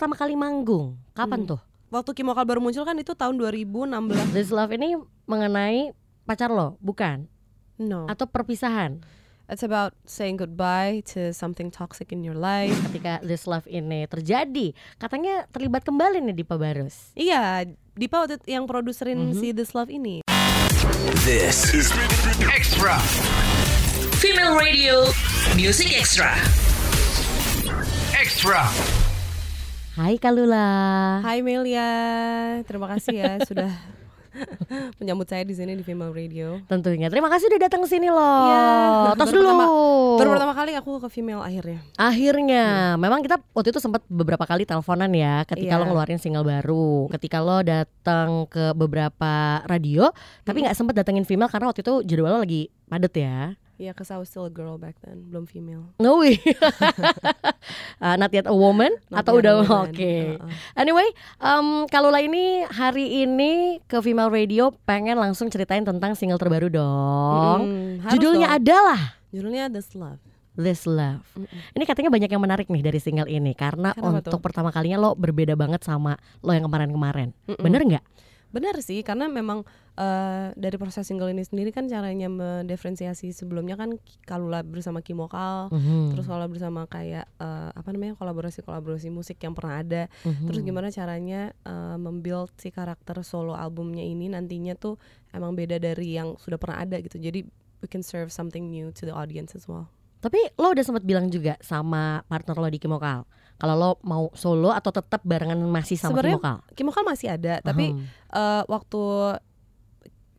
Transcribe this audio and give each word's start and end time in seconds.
pertama 0.00 0.16
kali 0.16 0.32
manggung 0.32 0.96
kapan 1.12 1.44
Hmm. 1.44 1.50
tuh? 1.52 1.60
Waktu 1.92 2.16
Kimokal 2.16 2.48
baru 2.48 2.64
muncul 2.64 2.88
kan 2.88 2.96
itu 2.96 3.12
tahun 3.12 3.36
2016. 3.36 4.32
This 4.32 4.48
Love 4.48 4.72
ini 4.72 4.96
mengenai 5.28 5.92
pacar 6.24 6.48
lo, 6.48 6.80
bukan? 6.80 7.28
No. 7.76 8.08
Atau 8.08 8.24
perpisahan? 8.24 9.04
It's 9.44 9.60
about 9.60 9.92
saying 10.08 10.40
goodbye 10.40 11.04
to 11.12 11.36
something 11.36 11.68
toxic 11.68 12.16
in 12.16 12.24
your 12.24 12.32
life. 12.32 12.72
Ketika 12.88 13.20
This 13.20 13.44
Love 13.44 13.68
ini 13.68 14.08
terjadi, 14.08 14.72
katanya 14.96 15.44
terlibat 15.52 15.84
kembali 15.84 16.24
nih 16.32 16.32
Dipa 16.32 16.56
Barus. 16.56 17.12
Iya, 17.12 17.68
Dipa 17.92 18.24
waktu 18.24 18.40
yang 18.48 18.64
produserin 18.64 19.36
Mhm. 19.36 19.36
si 19.36 19.52
This 19.52 19.76
Love 19.76 19.92
ini. 19.92 20.24
This 21.28 21.76
is 21.76 21.92
Extra. 22.48 22.96
Female 24.16 24.56
Radio 24.56 25.12
Music 25.52 25.92
Extra. 25.92 26.40
Extra. 28.16 28.64
Hai 29.90 30.16
Kalula. 30.16 30.68
Hai 31.20 31.42
Melia, 31.42 31.90
terima 32.64 32.86
kasih 32.86 33.14
ya 33.16 33.32
sudah 33.48 33.68
menyambut 34.98 35.26
saya 35.26 35.42
di 35.42 35.50
sini 35.50 35.74
di 35.74 35.82
Female 35.82 36.14
Radio. 36.14 36.62
Tentunya. 36.64 37.10
Terima 37.10 37.26
kasih 37.26 37.50
udah 37.50 37.60
datang 37.60 37.82
ke 37.82 37.90
sini 37.90 38.06
loh. 38.06 38.46
Iya. 38.46 38.62
Tos 39.18 39.28
dulu. 39.28 39.42
pertama- 39.42 39.66
Baru 40.12 40.28
pertama 40.30 40.54
kali 40.54 40.72
aku 40.72 41.00
ke 41.00 41.08
Female 41.10 41.42
akhirnya. 41.42 41.82
Akhirnya, 41.96 42.64
memang 42.94 43.18
kita 43.20 43.42
waktu 43.50 43.68
itu 43.70 43.80
sempat 43.80 44.06
beberapa 44.06 44.44
kali 44.44 44.62
teleponan 44.62 45.10
ya 45.10 45.42
ketika 45.44 45.74
Iya. 45.74 45.80
lo 45.80 45.84
ngeluarin 45.84 46.20
single 46.20 46.46
baru, 46.46 47.10
ketika 47.10 47.42
lo 47.42 47.58
datang 47.60 48.46
ke 48.46 48.70
beberapa 48.72 49.32
radio, 49.64 50.14
tapi 50.42 50.62
nggak 50.62 50.76
sempat 50.76 50.94
datengin 50.94 51.26
female 51.26 51.50
karena 51.50 51.66
waktu 51.66 51.82
itu 51.82 52.06
jadwal 52.06 52.38
lo 52.38 52.40
lagi 52.40 52.70
padet 52.86 53.14
ya. 53.16 53.58
Iya, 53.80 53.96
cause 53.96 54.12
I 54.12 54.20
was 54.20 54.28
still 54.28 54.44
a 54.44 54.52
girl 54.52 54.76
back 54.76 55.00
then, 55.00 55.24
belum 55.26 55.48
female. 55.48 55.88
No 55.96 56.16
way. 56.20 56.36
Uh, 57.96 58.16
not 58.16 58.28
yet 58.28 58.44
a 58.44 58.52
woman 58.52 58.92
Not 59.08 59.24
atau 59.24 59.40
udah 59.40 59.52
a 59.52 59.58
woman. 59.58 59.88
oke. 59.92 60.14
Uh-uh. 60.36 60.52
Anyway, 60.74 61.08
um, 61.38 61.88
kalau 61.88 62.08
lah 62.08 62.20
ini 62.20 62.64
hari 62.66 63.24
ini 63.24 63.80
ke 63.84 64.00
female 64.00 64.28
radio 64.28 64.68
pengen 64.84 65.16
langsung 65.16 65.48
ceritain 65.48 65.80
tentang 65.80 66.12
single 66.12 66.36
terbaru 66.36 66.68
dong. 66.68 67.60
Mm, 67.64 67.90
harus 68.04 68.12
Judulnya 68.16 68.48
dong. 68.50 68.58
adalah 68.60 69.00
Judulnya 69.30 69.64
This 69.68 69.92
Love. 69.92 70.20
This 70.52 70.84
Love. 70.84 71.24
Mm-mm. 71.32 71.60
Ini 71.72 71.84
katanya 71.84 72.10
banyak 72.10 72.28
yang 72.28 72.42
menarik 72.42 72.68
nih 72.68 72.82
dari 72.82 73.00
single 73.00 73.28
ini 73.28 73.56
karena 73.56 73.96
Kenapa 73.96 74.20
untuk 74.20 74.36
tuh? 74.36 74.42
pertama 74.42 74.68
kalinya 74.68 75.00
lo 75.00 75.16
berbeda 75.16 75.56
banget 75.56 75.80
sama 75.80 76.20
lo 76.40 76.52
yang 76.52 76.68
kemarin-kemarin. 76.68 77.32
Mm-mm. 77.48 77.64
Bener 77.64 77.80
nggak? 77.80 78.04
Benar 78.50 78.82
sih, 78.82 79.00
karena 79.06 79.30
memang 79.30 79.62
eh, 79.94 80.50
dari 80.56 80.80
proses 80.80 81.04
single 81.04 81.28
ini 81.28 81.44
sendiri 81.44 81.70
kan 81.70 81.84
caranya 81.84 82.26
mendiferensiasi 82.26 83.36
sebelumnya 83.36 83.76
kan 83.76 84.00
Kalula 84.24 84.64
bersama 84.64 85.04
Kimokal, 85.04 85.68
Mhm. 85.68 86.16
terus 86.16 86.24
kalau 86.24 86.48
bersama 86.48 86.88
kayak 86.88 87.28
eh, 87.36 87.70
apa 87.70 87.88
namanya 87.92 88.16
kolaborasi-kolaborasi 88.16 89.12
musik 89.12 89.38
yang 89.44 89.52
pernah 89.52 89.84
ada. 89.84 90.02
Mhm. 90.24 90.46
Terus 90.48 90.60
gimana 90.64 90.88
caranya 90.88 91.52
uh, 91.62 92.00
membuild 92.00 92.50
si 92.56 92.72
karakter 92.72 93.20
solo 93.22 93.52
albumnya 93.52 94.00
ini 94.02 94.32
nantinya 94.32 94.72
tuh 94.74 94.96
emang 95.30 95.52
beda 95.52 95.76
dari 95.76 96.16
yang 96.16 96.34
sudah 96.40 96.56
pernah 96.56 96.80
ada 96.80 96.96
gitu. 96.98 97.20
Jadi 97.20 97.44
we 97.80 97.86
can 97.86 98.00
serve 98.00 98.32
something 98.32 98.72
new 98.72 98.88
to 98.90 99.04
the 99.04 99.12
audience 99.12 99.52
as 99.52 99.68
well. 99.68 99.92
Tapi 100.20 100.36
lo 100.56 100.72
udah 100.72 100.84
sempat 100.84 101.04
bilang 101.04 101.28
juga 101.28 101.56
sama 101.64 102.20
partner 102.28 102.56
lo 102.56 102.68
di 102.68 102.76
Kimokal 102.76 103.24
kalau 103.60 103.74
lo 103.76 103.90
mau 104.02 104.32
solo 104.34 104.72
atau 104.72 104.88
tetap 104.90 105.20
barengan 105.22 105.60
masih 105.62 105.94
sama 105.94 106.16
Sebenarnya 106.16 106.34
Kimokal. 106.34 106.56
Kimokal 106.72 107.04
masih 107.04 107.28
ada, 107.30 107.60
tapi 107.60 107.92
uh, 108.30 108.62
waktu 108.66 109.02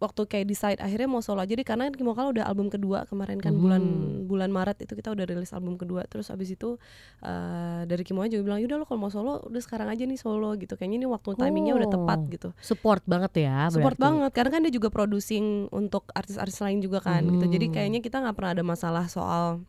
waktu 0.02 0.26
kayak 0.26 0.46
decide 0.48 0.80
akhirnya 0.80 1.06
mau 1.06 1.22
solo 1.22 1.38
aja 1.40 1.54
deh 1.54 1.62
karena 1.62 1.86
kan 1.86 1.94
Kimokal 1.94 2.34
udah 2.34 2.42
album 2.44 2.68
kedua 2.68 3.06
kemarin 3.06 3.38
kan 3.38 3.54
Mhm. 3.54 3.62
bulan 3.62 3.84
bulan 4.26 4.50
Maret 4.50 4.82
itu 4.82 4.98
kita 4.98 5.14
udah 5.14 5.30
rilis 5.30 5.54
album 5.54 5.78
kedua 5.78 6.02
terus 6.04 6.26
abis 6.28 6.50
itu 6.52 6.82
uh, 7.22 7.86
dari 7.86 8.02
Kimokal 8.02 8.34
juga 8.34 8.44
bilang 8.44 8.60
yaudah 8.60 8.78
lo 8.78 8.86
kalau 8.86 8.98
mau 9.00 9.14
solo 9.14 9.46
udah 9.46 9.62
sekarang 9.62 9.86
aja 9.88 10.02
nih 10.02 10.18
solo 10.18 10.58
gitu 10.58 10.74
kayaknya 10.74 10.98
ini 10.98 11.08
waktu 11.08 11.38
timingnya 11.38 11.74
udah 11.76 11.90
tepat 11.92 12.18
Oh, 12.18 12.30
gitu 12.30 12.50
support 12.60 13.06
banget 13.06 13.46
ya. 13.46 13.70
support 13.70 13.94
berarti. 13.94 14.02
banget 14.02 14.32
karena 14.34 14.50
kan 14.50 14.62
dia 14.64 14.74
juga 14.74 14.90
producing 14.90 15.46
untuk 15.70 16.10
artis-artis 16.12 16.58
lain 16.60 16.82
juga 16.82 16.98
kan 17.00 17.22
gitu 17.24 17.46
jadi 17.48 17.66
Hmm. 17.68 17.74
kayaknya 17.76 18.00
kita 18.02 18.18
nggak 18.20 18.34
pernah 18.34 18.52
ada 18.52 18.64
masalah 18.64 19.06
soal 19.06 19.62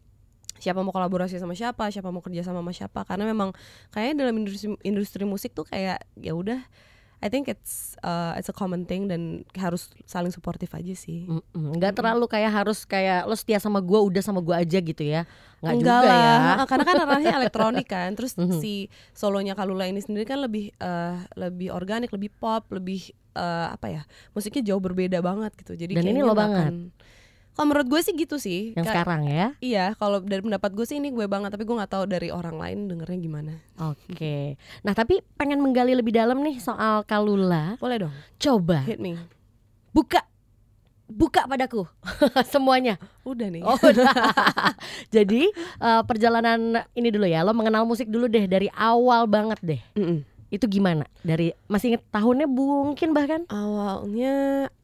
siapa 0.62 0.78
mau 0.78 0.94
kolaborasi 0.94 1.36
sama 1.36 1.52
siapa 1.52 1.90
siapa 1.90 2.08
mau 2.08 2.22
kerja 2.22 2.46
sama 2.46 2.62
sama 2.62 2.70
siapa 2.70 3.02
karena 3.02 3.26
memang 3.26 3.50
kayaknya 3.90 4.22
dalam 4.22 4.38
industri 4.38 4.70
industri 4.80 5.22
musik 5.24 5.50
tuh 5.50 5.66
kayak 5.66 5.98
ya 6.14 6.32
udah 6.32 6.62
I 7.18 7.30
think 7.30 7.46
it's 7.46 7.94
uh, 8.02 8.34
it's 8.34 8.46
a 8.46 8.52
common 8.52 8.82
thing 8.82 9.06
dan 9.06 9.46
harus 9.54 9.94
saling 10.06 10.30
suportif 10.30 10.74
aja 10.74 10.90
sih 10.92 11.30
Mm-mm. 11.30 11.78
Nggak 11.78 11.94
terlalu 11.94 12.26
kayak 12.26 12.50
harus 12.50 12.82
kayak 12.82 13.26
lo 13.26 13.34
setia 13.34 13.62
sama 13.62 13.78
gua 13.78 14.02
udah 14.02 14.18
sama 14.18 14.42
gua 14.42 14.58
aja 14.58 14.82
gitu 14.82 15.06
ya. 15.06 15.22
Nggak 15.62 15.70
Enggak 15.70 16.00
juga 16.02 16.10
lah, 16.10 16.18
ya. 16.18 16.66
Karena 16.66 16.82
kan 16.82 16.94
ranahnya 16.98 17.30
elektronik 17.38 17.86
kan. 17.86 18.10
Terus 18.18 18.34
Mhm. 18.34 18.58
si 18.58 18.90
solonya 19.14 19.54
Kalula 19.54 19.86
ini 19.86 20.02
sendiri 20.02 20.26
kan 20.26 20.42
lebih 20.42 20.74
eh, 20.74 21.14
lebih 21.38 21.70
organik, 21.70 22.10
lebih 22.10 22.34
pop, 22.34 22.66
lebih 22.74 23.14
eh, 23.38 23.66
apa 23.70 23.86
ya? 23.86 24.02
Musiknya 24.34 24.74
jauh 24.74 24.82
berbeda 24.82 25.22
banget 25.22 25.54
gitu. 25.54 25.78
Jadi 25.78 25.94
Dan 25.94 26.02
ini 26.02 26.26
lo 26.26 26.34
banget. 26.34 26.74
akan- 26.74 26.90
Kalau 27.52 27.66
menurut 27.68 27.84
gue 27.84 28.00
sih 28.00 28.14
gitu 28.14 28.36
sih. 28.36 28.72
Yang 28.72 28.86
Ka- 28.86 28.92
sekarang 28.96 29.22
ya. 29.24 29.46
Iya, 29.58 29.92
kalau 29.94 30.18
dari 30.18 30.40
pendapat 30.40 30.72
gue 30.72 30.82
sih 30.82 30.96
ini 30.96 31.08
gue 31.08 31.26
banget, 31.26 31.52
tapi 31.52 31.62
gue 31.62 31.72
nggak 31.72 31.92
tahu 31.92 32.04
dari 32.06 32.28
orang 32.28 32.56
lain 32.56 32.78
dengernya 32.86 33.18
gimana. 33.18 33.52
Oke. 33.78 34.56
Nah, 34.80 34.92
tapi 34.92 35.20
pengen 35.34 35.60
menggali 35.60 35.92
lebih 35.92 36.10
dalam 36.10 36.40
nih 36.40 36.56
soal 36.56 37.04
Kalula. 37.04 37.76
Boleh 37.76 38.08
dong, 38.08 38.14
Coba 38.36 38.80
hit 38.82 38.96
me. 38.96 39.20
buka 39.90 40.24
buka 41.04 41.44
padaku 41.44 41.84
semuanya. 42.48 42.96
Udah 43.22 43.46
nih. 43.46 43.60
Oh, 43.60 43.76
udah. 43.76 44.08
Jadi 45.14 45.52
eh, 45.78 46.02
perjalanan 46.02 46.58
ini 46.90 47.12
dulu 47.12 47.28
ya. 47.28 47.44
Lo 47.44 47.52
mengenal 47.52 47.84
musik 47.84 48.08
dulu 48.08 48.26
deh 48.26 48.48
dari 48.48 48.72
awal 48.72 49.28
banget 49.28 49.60
deh. 49.60 49.80
Mm-mm. 49.92 50.24
Itu 50.52 50.68
gimana? 50.68 51.08
Dari 51.24 51.56
masih 51.64 51.96
inget 51.96 52.04
tahunnya 52.12 52.44
mungkin 52.44 53.16
bahkan? 53.16 53.48
Awalnya 53.48 54.34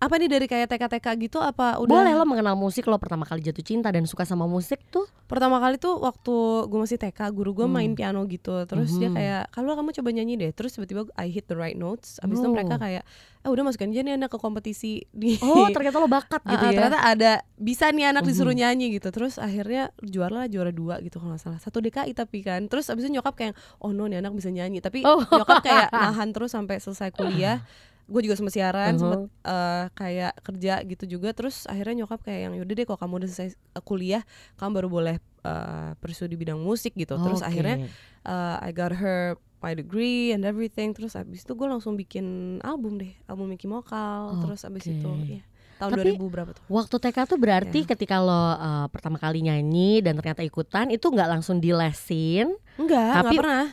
apa 0.00 0.14
nih 0.16 0.28
dari 0.28 0.46
kayak 0.48 0.64
TK-TK 0.66 1.06
gitu 1.28 1.38
apa 1.38 1.76
udah? 1.76 1.92
Boleh 1.92 2.12
lo 2.16 2.24
mengenal 2.24 2.56
musik 2.56 2.88
lo 2.88 2.96
pertama 2.96 3.22
kali 3.22 3.44
jatuh 3.44 3.60
cinta 3.60 3.92
dan 3.92 4.08
suka 4.08 4.24
sama 4.24 4.48
musik 4.48 4.80
tuh? 4.88 5.04
Pertama 5.28 5.60
kali 5.60 5.76
tuh 5.76 6.00
waktu 6.00 6.34
gue 6.66 6.78
masih 6.80 6.96
TK, 6.96 7.20
guru 7.30 7.52
gue 7.52 7.66
Hmm. 7.68 7.76
main 7.76 7.92
piano 7.92 8.24
gitu. 8.24 8.64
Terus 8.64 8.96
dia 8.96 9.06
Mhm. 9.06 9.14
kayak, 9.14 9.42
kalau 9.52 9.76
kamu 9.76 9.90
coba 9.92 10.08
nyanyi 10.10 10.34
deh. 10.36 10.50
Terus 10.50 10.72
tiba-tiba 10.72 11.04
I 11.14 11.28
hit 11.28 11.44
the 11.46 11.54
right 11.54 11.76
notes. 11.76 12.16
Abis 12.18 12.40
itu 12.40 12.48
Oh. 12.48 12.54
mereka 12.56 12.80
kayak, 12.80 13.04
eh 13.38 13.50
udah 13.52 13.62
masukin 13.62 13.92
aja 13.92 14.00
nih 14.02 14.16
anak 14.16 14.32
ke 14.32 14.38
kompetisi 14.40 15.04
di. 15.12 15.36
Oh, 15.38 15.68
ternyata 15.68 16.00
lo 16.00 16.08
bakat 16.08 16.40
Ah, 16.48 16.50
gitu 16.50 16.64
ah, 16.64 16.70
ya. 16.72 16.76
Ternyata 16.80 16.98
ada 17.04 17.32
bisa 17.54 17.92
nih 17.92 18.08
anak 18.08 18.24
disuruh 18.24 18.50
Mhm. 18.50 18.60
nyanyi 18.64 18.86
gitu. 18.96 19.12
Terus 19.12 19.36
akhirnya 19.36 19.92
juara 20.00 20.32
lah 20.34 20.48
juara 20.48 20.72
dua 20.72 20.96
gitu 21.00 21.20
kalau 21.20 21.36
nggak 21.36 21.44
salah. 21.44 21.60
Satu 21.60 21.78
DKI 21.78 22.16
tapi 22.16 22.40
kan. 22.40 22.64
Terus 22.64 22.88
abis 22.88 23.04
itu 23.04 23.12
nyokap 23.12 23.36
kayak, 23.36 23.52
oh 23.78 23.92
no 23.92 24.08
nih 24.08 24.24
anak 24.24 24.32
bisa 24.32 24.48
nyanyi. 24.48 24.80
Tapi 24.80 25.04
Oh. 25.04 25.20
nyokap 25.20 25.57
kayak 25.60 25.88
nahan 26.16 26.28
terus 26.30 26.50
sampai 26.50 26.78
selesai 26.78 27.10
kuliah. 27.10 27.60
Gue 28.04 28.24
juga 28.24 28.34
sempat 28.34 28.52
siaran, 28.52 28.96
Mhm. 28.96 28.98
sempet 28.98 29.20
eh, 29.44 29.84
kayak 29.92 30.32
kerja 30.40 30.74
gitu 30.82 31.04
juga. 31.06 31.28
Terus 31.30 31.64
akhirnya 31.64 32.02
nyokap 32.02 32.20
kayak 32.22 32.40
yang 32.48 32.54
yaudah 32.56 32.74
deh 32.74 32.84
kalau 32.84 32.96
kamu 32.96 33.14
udah 33.20 33.28
selesai 33.28 33.48
eh, 33.52 33.82
kuliah, 33.82 34.22
kamu 34.56 34.70
baru 34.74 34.88
boleh 34.88 35.16
eh, 35.44 35.90
pursue 35.96 36.24
di 36.24 36.34
bidang 36.34 36.56
musik 36.58 36.92
gitu. 36.94 37.16
Terus 37.16 37.40
Oke. 37.40 37.48
akhirnya 37.48 37.76
eh, 38.22 38.56
I 38.58 38.70
got 38.70 38.92
her 38.92 39.36
my 39.58 39.74
degree 39.74 40.30
and 40.30 40.42
everything. 40.42 40.92
Terus 40.92 41.14
abis 41.14 41.44
itu 41.44 41.52
gue 41.52 41.66
langsung 41.66 41.94
bikin 41.94 42.24
album 42.62 42.96
deh, 42.96 43.12
album 43.26 43.52
Mickey 43.52 43.68
Mokal. 43.68 44.40
Terus 44.40 44.64
abis 44.64 44.88
itu, 44.88 45.10
ya 45.28 45.44
tahun 45.76 45.94
Tapi 45.94 46.10
2000 46.16 46.26
berapa 46.26 46.50
tuh? 46.50 46.64
Waktu 46.66 46.96
TK 46.98 47.16
tuh 47.28 47.38
berarti 47.38 47.78
Ya. 47.78 47.86
ketika 47.86 48.18
lo 48.18 48.32
uh, 48.32 48.50
pertama 48.88 49.14
kali 49.14 49.44
nyanyi 49.44 50.00
dan 50.00 50.16
ternyata 50.16 50.42
ikutan 50.42 50.88
itu 50.88 51.06
nggak 51.06 51.28
langsung 51.28 51.60
dilesin, 51.60 52.50
Enggak, 52.74 53.14
Tapi 53.20 53.36
nggak 53.36 53.42
pernah. 53.44 53.66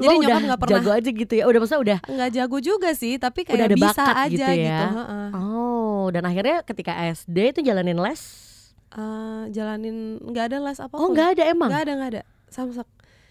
Lo 0.00 0.04
Jadi 0.08 0.16
udah 0.16 0.26
nyokap 0.32 0.40
nggak 0.48 0.60
pernah 0.64 0.72
jago 0.80 0.90
aja 0.96 1.10
gitu 1.12 1.32
ya. 1.36 1.44
Udah 1.44 1.58
maksudnya 1.60 1.82
udah 1.84 1.98
nggak 2.08 2.30
jago 2.32 2.58
juga 2.58 2.90
sih, 2.96 3.12
tapi 3.20 3.40
kayak 3.44 3.56
Udah 3.60 3.68
ada 3.68 3.76
bisa 3.76 3.88
bakat 3.92 4.16
aja 4.16 4.32
gitu 4.32 4.52
gitu. 4.56 4.64
ya. 4.64 4.80
heeh. 4.88 5.28
oh 5.36 6.04
dan 6.08 6.22
akhirnya 6.24 6.56
ketika 6.64 6.92
SD 7.12 7.36
itu 7.52 7.60
jalanin 7.62 8.00
les. 8.00 8.22
Eh, 8.90 9.42
jalanin 9.54 10.18
nggak 10.18 10.44
ada 10.50 10.56
les 10.58 10.78
apa? 10.80 10.94
Oh 10.98 11.12
nggak 11.12 11.38
ada 11.38 11.42
emang. 11.46 11.70
nggak 11.70 11.82
ada 11.86 11.92
nggak 11.94 12.10
ada. 12.16 12.22
Samsek. 12.50 12.88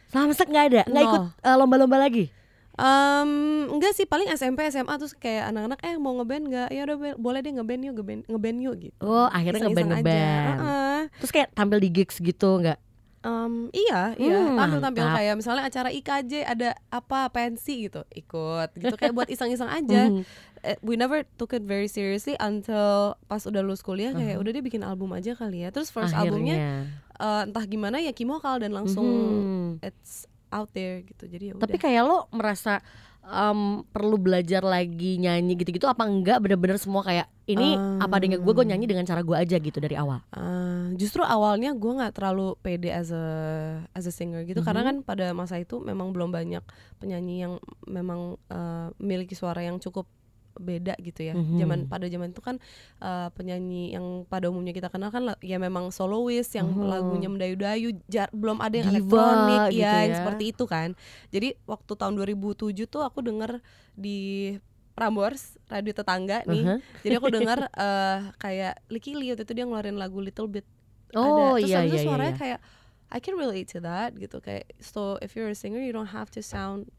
Sama 0.09 0.31
sek 0.31 0.47
nggak 0.47 0.65
ada. 0.71 0.81
Nggak 0.87 1.03
Nol. 1.03 1.09
ikut 1.11 1.21
uh, 1.43 1.55
lomba-lomba 1.59 1.97
lagi. 1.99 2.31
Em, 2.79 3.31
enggak 3.67 3.91
sih 3.91 4.07
paling 4.07 4.31
SMP 4.31 4.63
SMA 4.71 4.95
terus 4.95 5.11
kayak 5.11 5.51
anak-anak 5.51 5.83
eh 5.83 5.99
mau 5.99 6.15
ngeband 6.15 6.47
nggak 6.47 6.69
ya 6.71 6.87
udah 6.87 6.97
boleh 7.19 7.43
deh 7.43 7.51
ngeband 7.51 7.81
yuk 7.83 7.93
ngeband 7.99 8.21
ngeband 8.31 8.57
yuk 8.63 8.75
gitu 8.79 8.95
Oh 9.03 9.27
akhirnya 9.27 9.67
ngeband 9.67 9.89
ngeband. 9.99 10.47
Heeh. 10.63 10.99
Terus 11.19 11.31
kayak 11.35 11.47
tampil 11.51 11.83
di 11.83 11.89
gigs 11.91 12.23
gitu 12.23 12.63
nggak? 12.63 12.79
Em, 13.21 13.67
iya 13.69 14.15
iya 14.15 14.39
Hmm, 14.41 14.55
tampil 14.55 14.79
tampil 14.79 15.03
mantap. 15.03 15.17
kayak 15.17 15.33
misalnya 15.35 15.63
acara 15.65 15.89
IKJ 15.89 16.33
ada 16.41 16.69
apa 16.87 17.27
pensi 17.27 17.85
gitu 17.85 18.07
ikut 18.09 18.69
gitu 18.73 18.95
kayak 18.95 19.11
buat 19.11 19.27
iseng-iseng 19.33 19.67
aja 19.67 20.07
Mhm. 20.07 20.23
Eh, 20.61 20.75
we 20.81 20.95
never 20.95 21.23
took 21.35 21.51
it 21.51 21.63
very 21.63 21.87
seriously 21.87 22.35
until 22.37 23.15
pas 23.25 23.39
udah 23.41 23.59
lulus 23.59 23.79
kuliah 23.79 24.11
kayak 24.11 24.33
Uh-huh. 24.33 24.41
udah 24.41 24.51
dia 24.51 24.59
bikin 24.61 24.81
album 24.81 25.11
aja 25.11 25.31
kali 25.31 25.63
ya 25.63 25.69
terus 25.69 25.87
first 25.87 26.11
albumnya 26.13 26.55
Akhirnya. 26.55 26.79
eh, 27.17 27.41
entah 27.45 27.65
gimana 27.65 27.97
ya 27.97 28.11
Kimokal 28.11 28.59
dan 28.59 28.71
langsung 28.71 29.07
Mhm. 29.07 29.79
it's 29.81 30.23
out 30.49 30.67
there 30.69 30.99
gitu 31.01 31.27
jadi 31.27 31.43
ya 31.45 31.53
Tapi 31.55 31.75
kayak 31.77 32.03
lo 32.03 32.27
merasa 32.29 32.79
em, 33.29 33.85
perlu 33.93 34.17
belajar 34.17 34.65
lagi 34.65 35.21
nyanyi 35.21 35.53
gitu-gitu 35.55 35.85
apa 35.85 36.03
enggak 36.03 36.41
bener-bener 36.41 36.81
semua 36.81 37.05
kayak 37.05 37.29
ini 37.49 37.73
apa 37.97 38.21
adanya 38.21 38.37
gue 38.37 38.53
gue 38.53 38.65
nyanyi 38.65 38.85
dengan 38.85 39.05
cara 39.09 39.25
gue 39.25 39.33
aja 39.33 39.57
gitu 39.57 39.77
dari 39.81 39.97
awal. 39.97 40.21
Uh, 40.33 40.93
justru 40.97 41.25
awalnya 41.25 41.73
gue 41.73 41.91
nggak 41.97 42.13
terlalu 42.13 42.53
pede 42.61 42.93
as 42.93 43.09
a 43.09 43.25
as 43.93 44.05
a 44.05 44.13
singer 44.13 44.45
gitu 44.45 44.61
karena 44.65 44.81
Mm-hmm. 44.81 45.03
kan 45.03 45.07
pada 45.07 45.25
masa 45.35 45.59
itu 45.59 45.81
memang 45.83 46.15
belum 46.15 46.31
banyak 46.31 46.61
penyanyi 47.03 47.45
yang 47.45 47.53
memang 47.83 48.39
uh, 48.47 48.87
memiliki 49.01 49.33
suara 49.35 49.59
yang 49.59 49.75
cukup 49.81 50.07
beda 50.59 50.93
gitu 50.99 51.23
ya. 51.23 51.33
Mhm. 51.33 51.55
Zaman 51.55 51.79
pada 51.87 52.05
zaman 52.05 52.35
itu 52.35 52.43
kan 52.43 52.59
uh, 52.99 53.31
penyanyi 53.31 53.95
yang 53.95 54.27
pada 54.27 54.51
umumnya 54.51 54.75
kita 54.75 54.91
kenal 54.91 55.07
kan 55.07 55.33
ya 55.39 55.55
memang 55.55 55.89
soloist 55.89 56.51
yang 56.51 56.67
Mhm. 56.67 56.83
lagunya 56.83 57.29
mendayu-dayu, 57.31 57.95
jar- 58.11 58.29
belum 58.35 58.59
ada 58.59 58.75
yang 58.75 58.91
Diva 58.91 58.99
elektronik 58.99 59.61
gitu 59.71 59.79
ya, 59.79 59.93
yang 60.03 60.11
ya. 60.11 60.17
seperti 60.19 60.43
itu 60.51 60.63
kan. 60.67 60.89
Jadi 61.31 61.55
waktu 61.63 61.91
tahun 61.95 62.13
2007 62.19 62.85
tuh 62.85 63.01
aku 63.01 63.23
denger 63.23 63.63
di 63.95 64.19
Prambors 64.93 65.55
radio 65.71 65.95
tetangga 65.95 66.43
nih. 66.43 66.63
Uh-huh. 66.67 66.79
Jadi 67.07 67.13
aku 67.15 67.27
dengar 67.39 67.71
eh 67.71 68.19
kayak 68.35 68.83
Licky 68.91 69.15
Lee 69.15 69.31
itu 69.31 69.47
dia 69.55 69.63
ngeluarin 69.63 69.95
lagu 69.95 70.19
Little 70.19 70.51
Bit. 70.51 70.67
Oh 71.15 71.55
ada. 71.55 71.63
Terus 71.63 71.69
iya 71.71 71.79
iya 71.87 71.95
iya. 71.95 72.03
suaranya 72.03 72.33
iya. 72.35 72.41
kayak 72.43 72.59
I 73.09 73.17
can 73.23 73.39
relate 73.39 73.71
to 73.73 73.79
that 73.81 74.13
gitu 74.19 74.37
kayak 74.37 74.69
so 74.77 75.17
if 75.23 75.33
you're 75.33 75.49
a 75.49 75.57
singer 75.57 75.79
you 75.81 75.89
don't 75.89 76.11
have 76.13 76.27
to 76.35 76.43
sound 76.43 76.91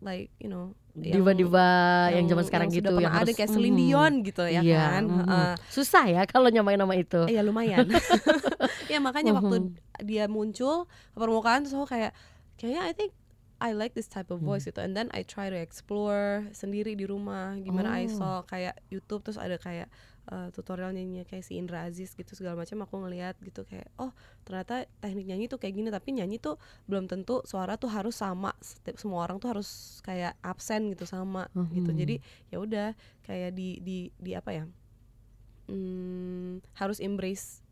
like 0.00 0.28
you 0.36 0.48
know 0.48 0.72
yang- 0.98 1.22
Diva-diva 1.22 1.70
yang, 2.10 2.26
zaman 2.26 2.44
sekarang 2.44 2.68
yang 2.68 2.78
gitu 2.82 2.90
yang 2.90 2.98
pernah 2.98 3.12
ada 3.14 3.22
harus 3.22 3.36
kayak 3.36 3.50
Celine 3.50 3.72
Mhm. 3.72 3.80
Dion 3.80 4.12
gitu 4.22 4.42
ya 4.44 4.60
Iya, 4.60 4.80
kan. 4.82 5.02
mhm. 5.06 5.18
Heeh. 5.22 5.52
Susah 5.70 6.04
ya 6.04 6.22
kalau 6.26 6.48
nyamain 6.50 6.76
nama 6.76 6.94
itu. 6.94 7.20
Iya 7.24 7.40
lumayan. 7.40 7.86
ya 8.92 8.98
makanya 8.98 9.32
waktu 9.32 9.56
Mhm. 9.60 10.02
dia 10.02 10.24
muncul 10.26 10.84
ke 10.86 11.16
permukaan 11.16 11.62
terus 11.62 11.74
aku 11.74 11.86
kayak 11.86 12.12
kayaknya 12.56 12.82
I 12.82 12.92
think 12.92 13.12
I 13.60 13.70
like 13.70 13.92
this 13.92 14.08
type 14.08 14.32
of 14.32 14.40
voice 14.40 14.64
Hmm. 14.64 14.72
gitu 14.72 14.80
and 14.80 14.92
then 14.92 15.12
I 15.12 15.22
try 15.22 15.46
to 15.46 15.56
explore 15.56 16.48
sendiri 16.50 16.96
di 16.96 17.04
rumah 17.04 17.54
gimana 17.60 17.92
I 17.94 18.08
Oh. 18.08 18.16
saw 18.16 18.34
kayak 18.42 18.80
YouTube 18.88 19.20
terus 19.22 19.36
ada 19.36 19.56
kayak 19.56 19.86
uh, 20.30 20.48
tutorial 20.50 20.90
nyanyi 20.90 21.22
kayak 21.22 21.42
si 21.42 21.54
Indra 21.54 21.84
Aziz 21.84 22.14
gitu 22.14 22.32
segala 22.32 22.54
macam 22.56 22.80
aku 22.80 22.94
ngeliat 22.96 23.34
gitu 23.38 23.62
kayak 23.62 23.90
oh 23.96 24.14
ternyata 24.42 24.86
teknik 24.98 25.26
nyanyi 25.26 25.46
tuh 25.46 25.58
kayak 25.58 25.74
gini 25.74 25.88
tapi 25.88 26.08
nyanyi 26.12 26.38
tuh 26.38 26.56
belum 26.86 27.04
tentu 27.04 27.42
suara 27.44 27.74
tuh 27.74 27.90
harus 27.90 28.14
sama 28.14 28.54
setiap 28.58 28.96
semua 28.96 29.22
orang 29.22 29.36
tuh 29.36 29.50
harus 29.50 29.68
kayak 30.00 30.38
absen 30.40 30.90
gitu 30.90 31.04
sama 31.04 31.50
gitu 31.70 31.90
Mhm. 31.90 31.98
jadi 31.98 32.14
ya 32.48 32.56
udah 32.58 32.88
kayak 33.22 33.50
di 33.52 33.78
di 33.80 33.98
di 34.16 34.32
apa 34.32 34.50
ya 34.52 34.64
hmm, 35.66 36.62
harus 36.74 36.98
embrace 36.98 37.62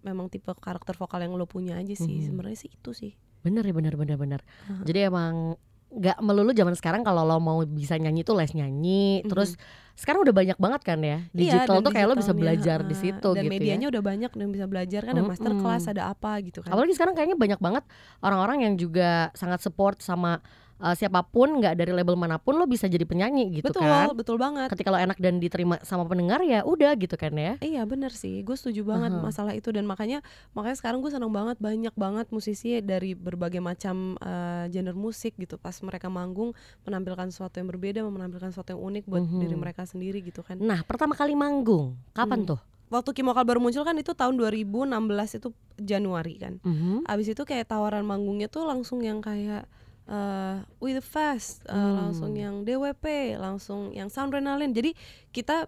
memang 0.00 0.30
tipe 0.30 0.48
karakter 0.56 0.94
vokal 0.94 1.18
yang 1.18 1.34
lo 1.34 1.44
punya 1.44 1.76
aja 1.76 1.94
sih 1.94 2.22
Mhm. 2.22 2.26
sebenarnya 2.26 2.58
sih 2.58 2.70
itu 2.70 2.90
sih 2.92 3.12
Bener 3.38 3.62
ya 3.62 3.70
bener 3.70 3.94
bener 3.94 4.18
bener. 4.18 4.40
Aha. 4.66 4.82
Jadi 4.82 5.06
emang 5.06 5.54
nggak 5.96 6.20
melulu 6.20 6.52
zaman 6.52 6.76
sekarang 6.76 7.00
kalau 7.00 7.24
lo 7.24 7.40
mau 7.40 7.58
bisa 7.64 7.96
nyanyi 7.96 8.20
tuh 8.20 8.36
les 8.36 8.52
nyanyi. 8.52 9.24
Mhm. 9.24 9.32
Terus 9.32 9.56
sekarang 9.96 10.28
udah 10.28 10.34
banyak 10.36 10.58
banget 10.60 10.82
kan 10.84 11.00
ya 11.00 11.24
Iya, 11.32 11.64
digital 11.64 11.80
dan 11.80 11.84
tuh 11.88 11.92
kayak 11.96 12.06
lo 12.12 12.14
bisa 12.20 12.36
belajar 12.36 12.84
di 12.84 12.92
situ 12.92 13.28
dan 13.32 13.48
gitu 13.48 13.52
medianya 13.56 13.88
ya. 13.88 13.92
udah 13.96 14.02
banyak 14.04 14.28
yang 14.28 14.50
bisa 14.52 14.68
belajar 14.68 15.00
kan 15.08 15.16
ada 15.16 15.24
master 15.24 15.52
Mm-mm. 15.56 15.64
class 15.64 15.88
ada 15.88 16.12
apa 16.12 16.36
gitu 16.44 16.60
kan 16.60 16.68
Apalagi 16.76 16.92
sekarang 16.92 17.16
kayaknya 17.16 17.40
banyak 17.40 17.56
banget 17.56 17.84
orang-orang 18.20 18.68
yang 18.68 18.74
juga 18.76 19.32
sangat 19.32 19.64
support 19.64 20.04
sama 20.04 20.44
uh, 20.78 20.92
siapa 20.92 21.22
pun 21.22 21.56
nggak 21.56 21.74
dari 21.74 21.90
label 21.90 22.14
mana 22.14 22.36
pun 22.36 22.54
lo 22.54 22.64
bisa 22.64 22.84
jadi 22.84 23.02
penyanyi 23.02 23.48
gitu 23.54 23.70
betul 23.70 23.82
kan. 23.82 24.12
betul 24.12 24.36
banget 24.36 24.68
Ketika 24.68 24.88
lo 24.88 24.96
enak 24.96 25.16
dan 25.16 25.36
diterima 25.36 25.76
sama 25.80 26.04
pendengar 26.04 26.40
ya 26.40 26.62
udah 26.62 26.92
gitu 26.94 27.14
kan 27.14 27.32
ya. 27.32 27.56
Iya 27.58 27.84
bener 27.84 28.10
sih, 28.10 28.40
gue 28.40 28.52
setuju 28.52 28.82
banget 28.82 29.10
Aha. 29.10 29.20
masalah 29.20 29.52
itu 29.52 29.68
dan 29.68 29.84
makanya 29.84 30.20
makanya 30.52 30.76
sekarang 30.76 30.98
gue 30.98 31.08
seneng 31.08 31.28
banget 31.28 31.56
banyak 31.58 31.94
banget 31.94 32.26
musisi 32.28 32.78
dari 32.78 33.12
berbagai 33.12 33.58
macam 33.58 34.14
eh, 34.18 34.64
genre 34.68 34.92
musik 34.92 35.34
gitu 35.34 35.56
pas 35.56 35.74
mereka 35.80 36.06
manggung 36.06 36.52
menampilkan 36.82 37.28
sesuatu 37.28 37.56
yang 37.56 37.68
berbeda, 37.68 38.00
menampilkan 38.02 38.50
sesuatu 38.50 38.72
yang 38.72 38.82
unik 38.84 39.04
buat 39.06 39.22
Mhm. 39.22 39.38
diri 39.38 39.56
mereka 39.56 39.82
sendiri 39.82 40.20
gitu 40.20 40.40
kan. 40.40 40.56
Nah 40.56 40.80
pertama 40.82 41.12
kali 41.12 41.32
manggung 41.32 41.96
kapan 42.12 42.42
Hmm. 42.42 42.50
tuh? 42.52 42.60
Waktu 42.86 43.10
Kimokal 43.12 43.42
baru 43.42 43.58
muncul 43.58 43.82
kan 43.82 43.94
itu 43.94 44.14
tahun 44.14 44.38
2016 44.38 45.34
itu 45.34 45.50
Januari 45.76 46.38
kan. 46.38 46.62
Mhm. 46.62 47.02
Abis 47.04 47.28
itu 47.28 47.42
kayak 47.42 47.66
tawaran 47.66 48.02
manggungnya 48.02 48.46
tuh 48.46 48.62
langsung 48.62 49.00
yang 49.00 49.18
kayak 49.18 49.66
eh 50.06 50.56
We 50.78 50.94
The 50.94 51.04
Fast, 51.04 51.66
eh, 51.66 51.74
Hmm. 51.74 51.94
langsung 51.98 52.32
yang 52.34 52.62
DWP, 52.62 53.36
langsung 53.36 53.90
yang 53.90 54.06
Soundrenalin. 54.06 54.70
Jadi 54.72 54.94
kita 55.30 55.66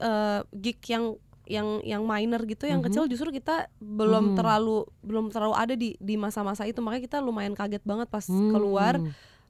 eh 0.00 0.40
gig 0.56 0.78
yang 0.88 1.14
yang 1.42 1.82
yang 1.82 2.02
minor 2.06 2.46
gitu, 2.46 2.70
yang 2.70 2.80
Mhm. 2.80 2.86
kecil 2.86 3.04
justru 3.10 3.34
kita 3.34 3.66
belum 3.82 4.30
Mhm. 4.32 4.36
terlalu 4.38 4.86
belum 5.02 5.34
terlalu 5.34 5.54
ada 5.58 5.74
di 5.74 5.98
di 5.98 6.14
masa-masa 6.14 6.62
itu. 6.64 6.78
Makanya 6.78 7.02
kita 7.02 7.18
lumayan 7.18 7.52
kaget 7.58 7.82
banget 7.82 8.06
pas 8.06 8.22
Hmm. 8.24 8.46
keluar, 8.48 9.02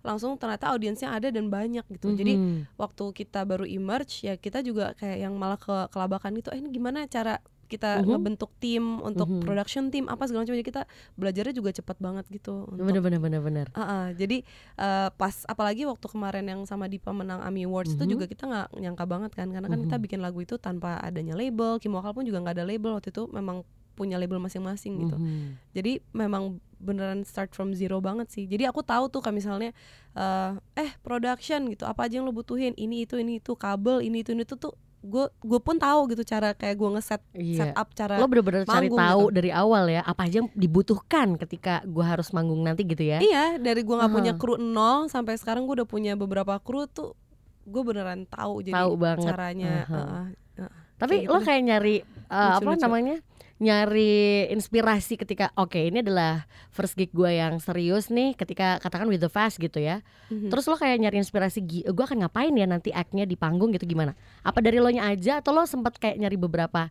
langsung 0.03 0.35
ternyata 0.41 0.73
audiensnya 0.73 1.13
ada 1.13 1.29
dan 1.29 1.53
banyak 1.53 1.85
gitu. 1.93 2.17
Jadi 2.17 2.41
Mhm. 2.41 2.75
waktu 2.81 3.05
kita 3.13 3.45
baru 3.45 3.69
emerge 3.69 4.25
ya 4.25 4.35
kita 4.41 4.65
juga 4.65 4.97
kayak 4.97 5.21
yang 5.21 5.37
malah 5.37 5.61
ke 5.61 5.93
kelabakan 5.93 6.33
gitu. 6.41 6.49
Eh 6.51 6.59
ini 6.65 6.73
gimana 6.73 7.05
cara 7.07 7.39
kita 7.73 8.05
Mhm. 8.05 8.09
ngebentuk 8.13 8.53
tim 8.61 9.01
untuk 9.01 9.25
Mhm. 9.27 9.41
production 9.41 9.89
tim 9.89 10.05
apa 10.07 10.29
segala 10.29 10.45
macam 10.45 10.53
jadi 10.55 10.67
kita 10.67 10.83
belajarnya 11.17 11.55
juga 11.55 11.71
cepat 11.73 11.97
banget 11.97 12.25
gitu 12.29 12.69
untuk 12.69 12.85
bener 12.85 13.01
bener 13.01 13.17
bener 13.19 13.41
bener. 13.41 13.67
Ah, 13.73 13.81
ah. 13.81 14.07
jadi 14.13 14.45
eh, 14.77 15.09
pas 15.11 15.35
apalagi 15.47 15.83
waktu 15.83 16.05
kemarin 16.05 16.45
yang 16.45 16.61
sama 16.65 16.85
Dipa 16.85 17.11
menang 17.11 17.41
AMI 17.41 17.65
Awards 17.65 17.97
itu 17.97 18.05
Mhm. 18.05 18.11
juga 18.11 18.25
kita 18.27 18.45
nggak 18.45 18.69
nyangka 18.77 19.05
banget 19.05 19.33
kan 19.33 19.49
karena 19.49 19.67
kan 19.67 19.81
kita 19.81 19.97
bikin 19.97 20.21
lagu 20.21 20.39
itu 20.39 20.55
tanpa 20.57 21.01
adanya 21.01 21.33
label 21.33 21.79
Kim 21.79 21.93
Wakal 21.93 22.13
pun 22.13 22.25
juga 22.25 22.39
nggak 22.39 22.61
ada 22.61 22.65
label 22.65 22.93
waktu 22.93 23.09
itu 23.09 23.25
memang 23.27 23.65
punya 23.93 24.17
label 24.17 24.37
masing-masing 24.39 25.05
gitu 25.05 25.17
Mhm. 25.17 25.73
jadi 25.73 26.01
memang 26.13 26.57
beneran 26.81 27.23
start 27.23 27.53
from 27.53 27.71
zero 27.73 28.01
banget 28.01 28.27
sih 28.29 28.45
jadi 28.45 28.67
aku 28.67 28.83
tahu 28.83 29.07
tuh 29.07 29.21
kayak 29.21 29.37
misalnya 29.37 29.71
eh 30.13 30.51
eh 30.75 30.91
production 30.99 31.69
gitu 31.69 31.85
apa 31.85 32.09
aja 32.09 32.19
yang 32.19 32.27
lo 32.27 32.33
butuhin 32.33 32.73
ini 32.75 33.05
itu 33.05 33.15
ini 33.17 33.39
itu 33.39 33.53
kabel 33.55 34.01
ini 34.01 34.21
itu 34.21 34.33
ini 34.33 34.43
itu 34.43 34.57
tuh 34.57 34.75
gue 35.03 35.27
gue 35.43 35.61
pun 35.61 35.77
tahu 35.77 36.15
gitu 36.15 36.23
cara 36.23 36.55
kayak 36.55 36.79
gue 36.79 36.89
ngeset 36.95 37.23
Iya. 37.35 37.75
setup 37.75 37.91
cara 37.93 38.15
Lo 38.23 38.31
bener-bener 38.31 38.63
cari 38.63 38.87
tahu 38.87 39.23
gitu. 39.29 39.35
dari 39.35 39.51
awal 39.51 39.91
ya 39.91 40.01
apa 40.01 40.31
aja 40.31 40.41
yang 40.41 40.49
dibutuhkan 40.55 41.35
ketika 41.37 41.83
gua 41.85 42.15
harus 42.15 42.31
manggung 42.31 42.63
nanti 42.63 42.87
gitu 42.87 43.03
ya. 43.03 43.19
Iya, 43.19 43.59
dari 43.59 43.83
gua 43.83 44.07
nggak 44.07 44.13
punya 44.15 44.33
Aha. 44.33 44.41
kru 44.41 44.55
nol 44.57 45.11
sampai 45.11 45.35
sekarang 45.35 45.67
gua 45.67 45.83
udah 45.83 45.89
punya 45.91 46.15
beberapa 46.15 46.55
kru 46.63 46.87
tuh 46.87 47.19
gue 47.63 47.83
beneran 47.83 48.27
tahu 48.27 48.63
jadi 48.63 48.75
Tahu 48.75 48.93
banget. 48.95 49.27
caranya. 49.27 49.75
Aha. 49.87 49.95
uh-uh, 49.95 50.23
uh. 50.67 50.73
Tapi 50.99 51.15
kayak 51.19 51.31
lo 51.31 51.39
gitu 51.39 51.47
kayak 51.47 51.63
nyari 51.67 51.97
uh, 52.31 52.53
apa 52.59 52.71
namanya? 52.79 53.17
Nyari 53.63 54.51
inspirasi 54.51 55.15
ketika 55.15 55.55
oke 55.55 55.79
ini 55.79 56.03
adalah 56.03 56.51
first 56.75 56.99
gig 56.99 57.15
gue 57.15 57.39
yang 57.39 57.63
serius 57.63 58.11
nih 58.11 58.35
ketika 58.35 58.83
katakan 58.83 59.07
with 59.07 59.23
the 59.23 59.31
fast 59.31 59.63
gitu 59.63 59.79
ya. 59.79 60.03
Mhm. 60.35 60.51
Terus 60.51 60.67
lo 60.67 60.75
kayak 60.75 60.99
nyari 60.99 61.23
inspirasi 61.23 61.63
gue 61.87 62.05
akan 62.05 62.27
ngapain 62.27 62.51
ya 62.59 62.67
nanti 62.67 62.91
act-nya 62.91 63.23
di 63.23 63.39
panggung 63.39 63.71
gitu 63.71 63.87
gimana? 63.87 64.19
Apa 64.43 64.59
dari 64.59 64.83
lo 64.83 64.91
nya 64.91 65.07
aja 65.07 65.39
atau 65.39 65.55
lo 65.55 65.63
sempat 65.63 65.95
kayak 65.95 66.19
nyari 66.19 66.35
beberapa 66.35 66.91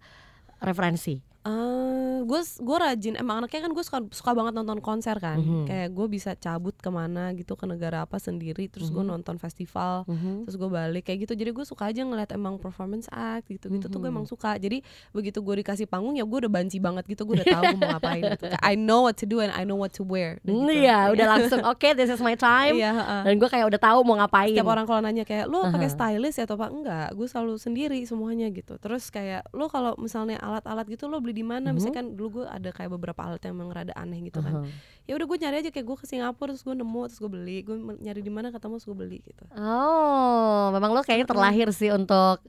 referensi? 0.64 1.20
Eh, 1.42 1.81
gue 2.24 2.40
gue 2.40 2.78
rajin 2.78 3.14
emang 3.16 3.40
anaknya 3.40 3.62
kan 3.62 3.72
gue 3.72 3.82
suka 3.82 4.00
suka 4.10 4.32
banget 4.32 4.54
nonton 4.54 4.78
konser 4.78 5.16
kan 5.16 5.38
Mhm. 5.38 5.66
kayak 5.66 5.90
gue 5.90 6.08
bisa 6.08 6.32
cabut 6.34 6.74
ke 6.74 6.88
mana 6.88 7.32
gitu 7.32 7.54
ke 7.54 7.64
negara 7.64 8.02
apa 8.02 8.16
sendiri 8.16 8.66
terus 8.66 8.88
gue 8.88 9.00
Mhm. 9.00 9.12
nonton 9.12 9.36
festival 9.36 10.04
Mhm. 10.06 10.44
terus 10.44 10.56
gue 10.56 10.68
balik 10.68 11.04
kayak 11.04 11.26
gitu 11.26 11.34
jadi 11.36 11.52
gue 11.52 11.64
suka 11.64 11.88
aja 11.88 12.02
ngeliat 12.02 12.32
emang 12.32 12.56
performance 12.56 13.06
act 13.08 13.48
gitu 13.48 13.70
gitu 13.70 13.86
tuh 13.86 13.98
gue 13.98 14.06
Mhm. 14.06 14.16
emang 14.16 14.26
suka 14.26 14.56
jadi 14.56 14.80
begitu 15.10 15.40
gue 15.40 15.56
dikasih 15.60 15.86
panggung 15.86 16.14
ya 16.14 16.24
gue 16.24 16.38
udah 16.40 16.52
banci 16.52 16.78
banget 16.78 17.06
gitu 17.06 17.24
gue 17.24 17.36
udah 17.36 17.48
tahu 17.50 17.64
gue 17.68 17.80
mau 17.80 17.92
ngapain 17.94 18.24
gitu 18.30 18.46
I 18.60 18.74
know 18.74 19.04
what 19.04 19.16
to 19.16 19.26
do 19.26 19.40
and 19.40 19.52
I 19.52 19.64
know 19.64 19.76
what 19.76 19.94
to 19.94 20.04
wear 20.04 20.38
Udah 20.42 20.54
gitu. 20.68 20.82
Iya, 20.82 21.00
udah 21.10 21.26
langsung 21.34 21.62
oke 21.62 21.88
this 21.94 22.08
is 22.08 22.20
my 22.20 22.34
time. 22.34 22.76
iya 22.76 22.92
heeh. 22.92 23.22
Dan 23.24 23.34
gue 23.38 23.48
kayak 23.48 23.66
udah 23.68 23.80
tahu 23.80 24.00
mau 24.04 24.16
ngapain. 24.16 24.52
setiap 24.52 24.68
orang 24.68 24.86
kalau 24.86 25.02
nanya 25.02 25.24
kayak 25.24 25.46
lo 25.46 25.66
pakai 25.68 25.88
Aha. 25.88 25.94
stylist 25.94 26.38
ya 26.38 26.44
atau 26.44 26.56
apa 26.56 26.68
enggak 26.68 27.08
gue 27.12 27.28
selalu 27.28 27.54
sendiri 27.56 28.00
semuanya 28.04 28.48
gitu 28.50 28.78
terus 28.78 29.08
kayak 29.08 29.48
lo 29.52 29.68
kalau 29.68 29.94
misalnya 29.96 30.38
alat-alat 30.38 30.86
gitu 30.86 31.06
lo 31.06 31.20
beli 31.20 31.34
di 31.34 31.44
mana 31.44 31.70
Mhm. 31.70 31.74
misalnya 31.74 32.04
kan 32.12 32.20
dulu 32.20 32.44
gue 32.44 32.46
ada 32.52 32.70
kayak 32.76 32.92
beberapa 32.92 33.24
alat 33.24 33.40
yang 33.48 33.56
memang 33.56 33.72
rada 33.72 33.96
aneh 33.96 34.20
gitu 34.28 34.44
kan. 34.44 34.68
Aha. 34.68 34.68
ya 35.08 35.16
udah 35.18 35.26
gue 35.28 35.38
nyari 35.40 35.56
aja 35.64 35.72
kayak 35.72 35.88
gue 35.88 35.98
ke 35.98 36.06
Singapura 36.06 36.52
terus 36.52 36.68
gue 36.68 36.76
nemu 36.76 37.02
terus 37.08 37.20
gue 37.24 37.32
beli. 37.32 37.58
Gue 37.64 37.80
nyari 37.80 38.20
di 38.20 38.32
mana 38.34 38.52
ketemu 38.52 38.76
terus 38.76 38.88
gue 38.92 38.98
beli 39.00 39.18
gitu. 39.24 39.44
Oh, 39.56 40.70
memang 40.76 40.92
lo 40.92 41.02
kayaknya 41.08 41.32
terlahir 41.32 41.72
sih 41.72 41.90
untuk 41.96 42.44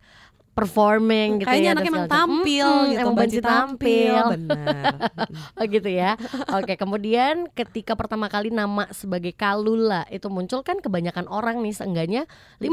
performing 0.53 1.41
gitu 1.41 1.49
kayaknya 1.49 1.65
ya. 1.65 1.75
anak 1.75 1.83
dan 1.83 1.91
emang 1.91 2.07
tampil 2.07 2.69
Mm-mm, 2.69 2.87
gitu 2.87 3.01
emang 3.01 3.15
banci 3.15 3.39
tampil. 3.41 4.15
benar 4.31 4.93
Oh 5.59 5.65
gitu 5.65 5.89
ya. 5.89 6.11
Oke, 6.53 6.75
kemudian 6.75 7.35
ketika 7.51 7.93
pertama 7.93 8.27
kali 8.27 8.49
nama 8.49 8.85
sebagai 8.91 9.33
Kalula 9.33 10.05
itu 10.09 10.29
muncul 10.29 10.61
kan 10.61 10.77
kebanyakan 10.77 11.25
orang 11.27 11.59
nih 11.59 11.73
seenggaknya 11.73 12.23
50% 12.59 12.69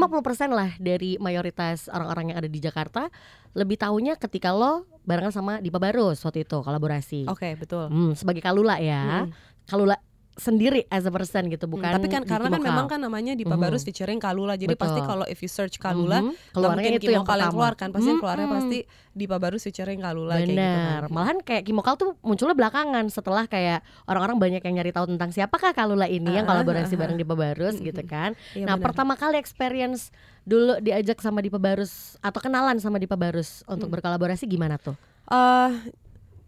lah 0.50 0.76
dari 0.76 1.16
mayoritas 1.16 1.88
orang-orang 1.88 2.30
yang 2.30 2.38
ada 2.38 2.48
di 2.48 2.58
Jakarta 2.58 3.08
lebih 3.50 3.76
tahunya 3.76 4.14
ketika 4.16 4.50
lo 4.50 4.84
barengan 5.02 5.32
sama 5.32 5.52
Dipa 5.58 5.78
Barus 5.78 6.20
waktu 6.20 6.44
itu 6.44 6.58
kolaborasi. 6.58 7.26
oke 7.26 7.56
betul 7.56 7.88
Hmm, 7.88 8.12
sebagai 8.12 8.40
Kalula 8.40 8.76
ya. 8.76 9.24
Mm-mm. 9.24 9.32
Kalula 9.64 9.96
sendiri 10.32 10.86
as 10.88 11.04
a 11.04 11.12
person 11.12 11.46
gitu, 11.46 11.66
Hmm, 11.66 11.74
bukan 11.76 11.90
tapi 11.90 12.06
kan 12.06 12.22
di 12.22 12.30
karena 12.30 12.48
kan 12.48 12.62
memang 12.62 12.86
kan 12.86 12.98
namanya 12.98 13.34
Dipa 13.34 13.54
Mhm. 13.54 13.60
Barus 13.60 13.82
featuring 13.82 14.16
Kalula. 14.16 14.54
Jadi 14.54 14.72
pasti 14.72 14.96
Betul. 14.96 15.10
kalau 15.10 15.24
if 15.26 15.38
you 15.38 15.46
search 15.46 15.76
Kalula, 15.76 16.22
nggak 16.22 16.54
keluarnya 16.54 16.70
mungkin 16.72 16.92
itu 16.96 17.10
yang 17.10 17.22
Kimokal 17.22 17.38
yang 17.38 17.52
keluar 17.52 17.72
kan. 17.74 17.88
Pasti 17.90 18.08
yang 18.08 18.20
keluarnya 18.20 18.46
Mhm. 18.46 18.54
pasti 18.54 18.78
Dipa 19.10 19.36
Barus 19.36 19.62
featuring 19.62 20.00
Kalula 20.00 20.34
kayak 20.34 20.48
gitu 20.48 20.56
kan. 20.56 21.02
Malahan 21.08 21.38
kayak 21.40 21.62
Kimokal 21.64 21.94
tuh 21.94 22.10
munculnya 22.20 22.54
belakangan 22.54 23.04
setelah 23.08 23.44
kayak 23.44 23.78
orang-orang 24.04 24.36
banyak 24.38 24.62
yang 24.62 24.74
nyari 24.76 24.90
tahu 24.90 25.06
tentang 25.08 25.30
siapakah 25.30 25.72
Kalula 25.72 26.06
ini 26.06 26.30
yang 26.30 26.44
Ah, 26.44 26.56
kolaborasi 26.56 26.94
ah, 26.94 26.98
bareng 26.98 27.16
Dipa 27.16 27.34
Barus 27.34 27.76
gitu 27.76 28.02
kan. 28.02 28.32
Iya, 28.52 28.64
nah, 28.64 28.74
benar. 28.74 28.84
pertama 28.86 29.14
kali 29.14 29.36
experience 29.36 30.08
dulu 30.42 30.78
diajak 30.78 31.18
sama 31.18 31.38
Dipa 31.40 31.58
Barus 31.58 32.16
atau 32.18 32.40
kenalan 32.40 32.78
sama 32.78 32.96
Dipa 32.96 33.14
Barus 33.14 33.60
untuk 33.66 33.86
Hmm. 33.86 33.94
berkolaborasi 33.94 34.46
gimana 34.46 34.78
tuh? 34.78 34.96
Eh, 35.26 35.70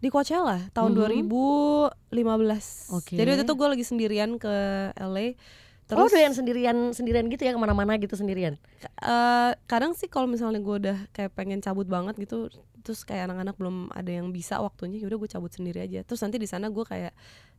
di 0.03 0.11
Coachella 0.11 0.67
tahun 0.69 0.91
Mhm. 0.91 0.97
2015. 0.99 2.91
Oke. 2.91 3.15
Jadi 3.15 3.27
waktu 3.29 3.43
itu 3.43 3.55
gue 3.55 3.67
lagi 3.69 3.85
sendirian 3.85 4.35
ke 4.35 4.53
LA. 4.93 5.31
oh, 5.31 5.33
Terus 5.85 6.11
doyan 6.11 6.33
sendirian 6.33 6.77
sendirian 6.91 7.27
gitu 7.27 7.43
ya 7.43 7.51
ke 7.51 7.59
mana-mana 7.59 7.95
gitu 7.95 8.13
sendirian. 8.13 8.55
eh, 8.99 9.51
kadang 9.65 9.93
sih 9.93 10.07
kalau 10.07 10.25
misalnya 10.25 10.59
gue 10.59 10.75
udah 10.77 10.97
kayak 11.11 11.31
pengen 11.31 11.59
cabut 11.59 11.85
banget 11.85 12.15
gitu, 12.17 12.47
terus 12.81 13.03
kayak 13.03 13.27
anak-anak 13.27 13.55
belum 13.55 13.75
ada 13.89 14.09
yang 14.09 14.31
bisa 14.31 14.59
waktunya, 14.59 14.97
yaudah 14.97 15.15
gue 15.17 15.29
cabut 15.29 15.49
sendiri 15.49 15.79
aja. 15.81 16.01
Terus 16.01 16.19
nanti 16.19 16.35
di 16.35 16.45
sana 16.45 16.67
gue 16.67 16.83
kayak 16.83 17.11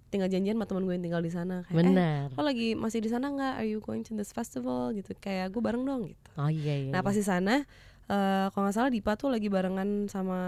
tinggal 0.09 0.29
janjian 0.29 0.55
sama 0.55 0.65
temen 0.65 0.85
gue 0.85 0.95
yang 0.95 1.05
tinggal 1.05 1.21
di 1.21 1.29
sana. 1.29 1.65
Kayak, 1.65 1.75
eh, 1.75 1.79
Benar. 1.83 2.25
lo 2.31 2.43
lagi 2.43 2.69
masih 2.75 3.01
di 3.01 3.09
sana 3.09 3.27
nggak? 3.29 3.55
Are 3.57 3.67
you 3.67 3.79
going 3.79 4.03
to 4.03 4.13
this 4.13 4.31
festival? 4.31 4.93
Gitu. 4.93 5.13
Kayak 5.19 5.51
gue 5.51 5.61
bareng 5.61 5.83
dong 5.83 6.07
gitu. 6.07 6.29
Oh 6.35 6.49
iya 6.49 6.75
iya. 6.81 6.91
Nah 6.91 7.01
iya. 7.01 7.07
pas 7.07 7.13
di 7.13 7.25
sana, 7.25 7.65
eh 8.05 8.47
kalau 8.49 8.65
nggak 8.65 8.75
salah 8.75 8.91
Dipa 8.91 9.17
tuh 9.17 9.29
lagi 9.29 9.49
barengan 9.49 10.07
sama 10.07 10.41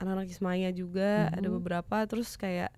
anak-anak 0.00 0.26
Ismaya 0.26 0.72
juga, 0.72 1.28
ada 1.28 1.44
Mhm. 1.44 1.54
beberapa. 1.54 1.96
Terus 2.04 2.34
kayak, 2.34 2.72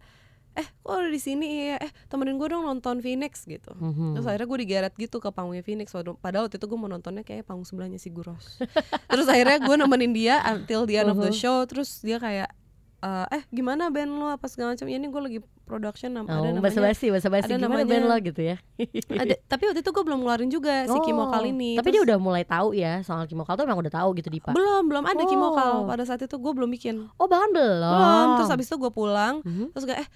eh 0.53 0.67
kok 0.83 0.93
ada 0.93 1.07
di 1.07 1.17
sini 1.17 1.71
ya? 1.71 1.79
Eh 1.79 1.89
temenin 2.07 2.37
gue 2.37 2.45
dong 2.45 2.63
nonton 2.63 2.99
Phoenix 2.99 3.47
gitu. 3.47 3.73
Mhm. 3.73 4.19
Terus 4.19 4.27
akhirnya 4.27 4.45
gue 4.45 4.59
digeret 4.61 4.93
gitu 4.95 5.17
ke 5.17 5.31
panggungnya 5.31 5.63
Phoenix 5.63 5.95
Padahal 6.19 6.45
waktu 6.45 6.59
itu 6.59 6.67
gue 6.67 6.77
mau 6.77 6.87
nontonnya 6.87 7.23
kayak 7.23 7.47
panggung 7.47 7.65
sebelahnya 7.65 7.97
si 7.97 8.11
Guros 8.11 8.59
Terus 9.09 9.27
akhirnya 9.27 9.59
gue 9.59 9.77
nemenin 9.79 10.13
dia 10.13 10.43
until 10.45 10.85
the 10.85 10.99
end 10.99 11.09
of 11.09 11.17
the 11.17 11.31
Mhm. 11.31 11.39
show 11.39 11.65
Terus 11.65 12.03
dia 12.03 12.19
kayak 12.19 12.53
eh, 13.01 13.27
eh 13.33 13.43
gimana 13.49 13.89
band 13.89 14.13
lo 14.13 14.29
apa 14.29 14.47
segala 14.47 14.75
macam 14.75 14.87
ya 14.87 14.95
ini 14.95 15.09
gue 15.09 15.23
lagi 15.23 15.39
production 15.73 16.11
nam- 16.13 16.27
ada 16.27 16.37
Oh, 16.37 16.45
namanya 16.47 16.63
basa-basi, 16.63 17.09
basa-basi 17.09 17.49
ada 17.49 17.57
gimana 17.57 17.81
namanya- 17.81 17.89
band 17.89 18.05
lo 18.05 18.17
gitu 18.23 18.41
ya. 18.45 18.57
ada, 19.23 19.35
tapi 19.43 19.63
waktu 19.65 19.81
itu 19.81 19.91
gue 19.91 20.05
belum 20.05 20.19
ngeluarin 20.21 20.51
juga 20.51 20.75
si 20.85 20.93
Oh, 20.93 21.01
kali 21.27 21.49
ini 21.51 21.71
Tapi 21.75 21.89
dia 21.89 21.99
Terus- 21.99 22.07
udah 22.07 22.19
mulai 22.19 22.45
tahu 22.45 22.69
ya 22.73 23.01
soal 23.01 23.25
Kimokal 23.25 23.55
tuh 23.55 23.65
emang 23.65 23.81
udah 23.81 23.95
tahu 23.95 24.13
gitu 24.15 24.29
Dipa. 24.29 24.53
belum 24.53 24.85
belum 24.85 25.05
ada 25.05 25.23
Oh. 25.23 25.53
Kal 25.53 25.75
pada 25.87 26.05
saat 26.05 26.21
itu 26.21 26.37
gue 26.37 26.53
belum 26.53 26.69
bikin 26.69 27.09
Oh 27.17 27.25
bahkan 27.25 27.49
belum. 27.51 27.81
belum 27.91 28.27
terus 28.37 28.51
habis 28.51 28.67
itu 28.67 28.77
gue 28.77 28.91
pulang 28.91 29.41
Mhm. 29.41 29.73
terus 29.73 29.85
kayak 29.85 30.01
eh 30.03 30.09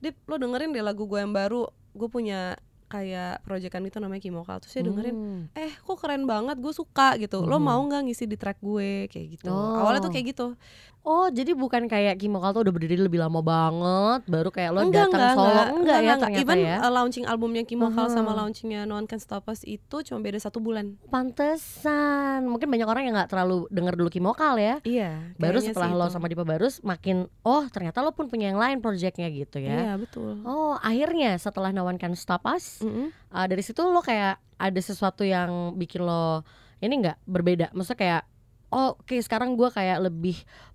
Dip 0.00 0.18
lo 0.24 0.34
dengerin 0.34 0.70
deh 0.70 0.80
lagu 0.80 1.02
gue 1.02 1.16
yang 1.16 1.30
baru 1.30 1.66
gue 1.92 2.08
punya 2.08 2.54
kayak 2.88 3.40
proyekan 3.40 3.82
itu 3.82 3.96
namanya 3.96 4.20
Kimokal 4.20 4.58
terus 4.58 4.70
dia 4.70 4.82
dengerin 4.82 5.16
Hmm. 5.16 5.42
eh 5.54 5.72
kok 5.72 5.96
keren 5.96 6.24
banget 6.24 6.56
gue 6.56 6.70
suka 6.70 7.16
gitu 7.16 7.40
lo 7.40 7.56
Mhm. 7.56 7.64
mau 7.64 7.80
nggak 7.82 8.02
ngisi 8.04 8.26
di 8.26 8.34
track 8.34 8.60
gue 8.60 9.08
kayak 9.08 9.26
gitu 9.32 9.48
Oh. 9.48 9.78
awalnya 9.78 10.00
tuh 10.00 10.10
kayak 10.10 10.26
gitu 10.28 10.46
Oh 11.04 11.26
jadi 11.26 11.50
bukan 11.52 11.84
kayak 11.84 12.14
Kimokal 12.16 12.50
tuh 12.50 12.62
udah 12.62 12.70
berdiri 12.70 12.94
lebih 12.96 13.18
lama 13.18 13.38
banget 13.38 14.22
Baru 14.24 14.48
kayak 14.48 14.70
lo 14.70 14.78
enggak 14.82 15.10
datang 15.10 15.10
enggak 15.12 15.34
solo. 15.34 15.50
enggak, 15.50 15.66
Enggak, 15.68 15.74
ya 15.74 15.98
enggak. 15.98 16.18
ternyata 16.22 16.42
even 16.44 16.58
ya? 16.60 16.76
uh, 16.78 16.92
launching 16.92 17.24
albumnya 17.24 17.62
Kimokal 17.62 18.06
sama 18.06 18.30
Mhm. 18.30 18.38
launchingnya 18.38 18.80
No 18.84 18.94
One 18.94 19.04
Can 19.04 19.18
Stop 19.18 19.44
Us 19.46 19.62
itu 19.62 19.96
cuma 20.00 20.18
beda 20.18 20.38
satu 20.38 20.58
bulan. 20.58 20.94
Pantesan. 21.06 22.46
Mungkin 22.46 22.66
banyak 22.66 22.84
orang 22.84 23.02
yang 23.04 23.14
gak 23.16 23.28
terlalu 23.28 23.66
denger 23.68 23.94
dulu 23.94 24.08
Kimokal 24.08 24.54
ya. 24.56 24.74
Iya 24.82 25.34
Baru 25.36 25.58
setelah 25.58 25.88
sih 25.88 25.96
lo 25.96 26.06
itu. 26.06 26.12
sama 26.12 26.26
Dipa 26.26 26.44
Barus 26.44 26.78
Makin 26.80 27.26
Oh 27.42 27.66
ternyata 27.66 27.98
lo 27.98 28.10
pun 28.10 28.26
punya 28.26 28.48
yang 28.48 28.56
lain 28.56 28.78
projectnya 28.78 29.26
gitu 29.26 29.58
ya. 29.58 29.74
Iya 29.82 29.92
betul. 29.96 30.38
Oh 30.42 30.74
akhirnya 30.76 31.34
setelah 31.34 31.70
No 31.70 31.82
One 31.82 31.96
Can 31.96 32.14
Stop 32.14 32.46
Us 32.46 32.78
Mm-mm. 32.78 33.10
uh, 33.28 33.46
Dari 33.46 33.60
situ 33.60 33.82
lo 33.82 33.98
kayak 33.98 34.38
ada 34.54 34.80
sesuatu 34.80 35.22
yang 35.22 35.74
bikin 35.74 36.00
lo 36.00 36.46
Ini 36.78 36.94
nggak 36.96 37.18
berbeda. 37.24 37.66
Maksudnya 37.70 37.98
kayak 37.98 38.22
Oh 38.68 38.96
oke 38.96 39.12
sekarang 39.18 39.52
gue 39.52 39.68
kayak 39.68 40.00
lebih 40.00 40.32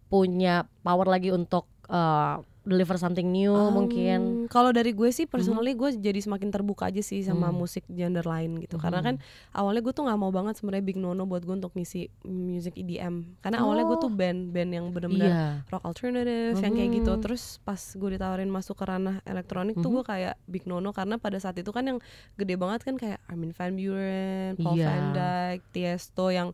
punya 0.07 0.53
power 0.81 1.05
lagi 1.05 1.29
untuk 1.29 1.67
uh, 1.87 2.39
deliver 2.63 2.99
something 2.99 3.31
new 3.31 3.47
Um, 3.49 3.71
mungkin 3.79 4.19
Kalau 4.51 4.75
dari 4.75 4.91
gue 4.91 5.07
sih 5.07 5.23
personally 5.23 5.71
gue 5.71 5.87
jadi 5.93 6.19
semakin 6.19 6.51
terbuka 6.51 6.91
aja 6.91 6.99
sih 6.99 7.23
sama 7.23 7.47
Hmm. 7.47 7.55
musik 7.57 7.87
genre 7.87 8.19
lain 8.21 8.59
gitu. 8.59 8.75
Karena 8.75 8.99
kan 8.99 9.23
awalnya 9.51 9.79
gue 9.79 9.95
tuh 9.95 10.03
nggak 10.03 10.19
mau 10.19 10.35
banget 10.35 10.59
sebenarnya 10.59 10.83
big 10.83 10.99
nono 10.99 11.23
buat 11.23 11.47
gue 11.47 11.55
untuk 11.55 11.71
ngisi 11.71 12.11
music 12.23 12.75
EDM. 12.75 13.39
Karena 13.39 13.63
awalnya 13.63 13.87
gue 13.87 13.97
tuh 13.97 14.11
Oh. 14.11 14.19
band 14.19 14.51
band 14.51 14.67
yang 14.69 14.91
benar-benar 14.91 15.27
Iya 15.27 15.47
rock 15.65 15.83
alternative 15.85 16.59
yang 16.59 16.73
kayak 16.73 16.91
gitu. 16.93 17.11
Mhm. 17.13 17.21
Terus 17.23 17.43
pas 17.61 17.79
gue 17.79 18.09
ditawarin 18.13 18.51
masuk 18.51 18.75
ke 18.75 18.83
ranah 18.83 19.23
elektronik 19.23 19.75
tuh 19.75 19.87
Mhm. 19.87 19.95
gue 19.95 20.03
kayak 20.03 20.35
big 20.43 20.63
nono 20.65 20.91
karena 20.91 21.15
pada 21.15 21.39
saat 21.39 21.55
itu 21.55 21.71
kan 21.71 21.87
yang 21.87 21.99
gede 22.35 22.55
banget 22.55 22.83
kan 22.83 22.95
kayak 22.95 23.23
Armin 23.27 23.51
van 23.51 23.79
Buuren, 23.79 24.51
Paul 24.57 24.75
Iya. 24.75 24.87
van 24.87 25.03
Dyk, 25.13 25.59
Tiesto 25.71 26.27
yang 26.29 26.51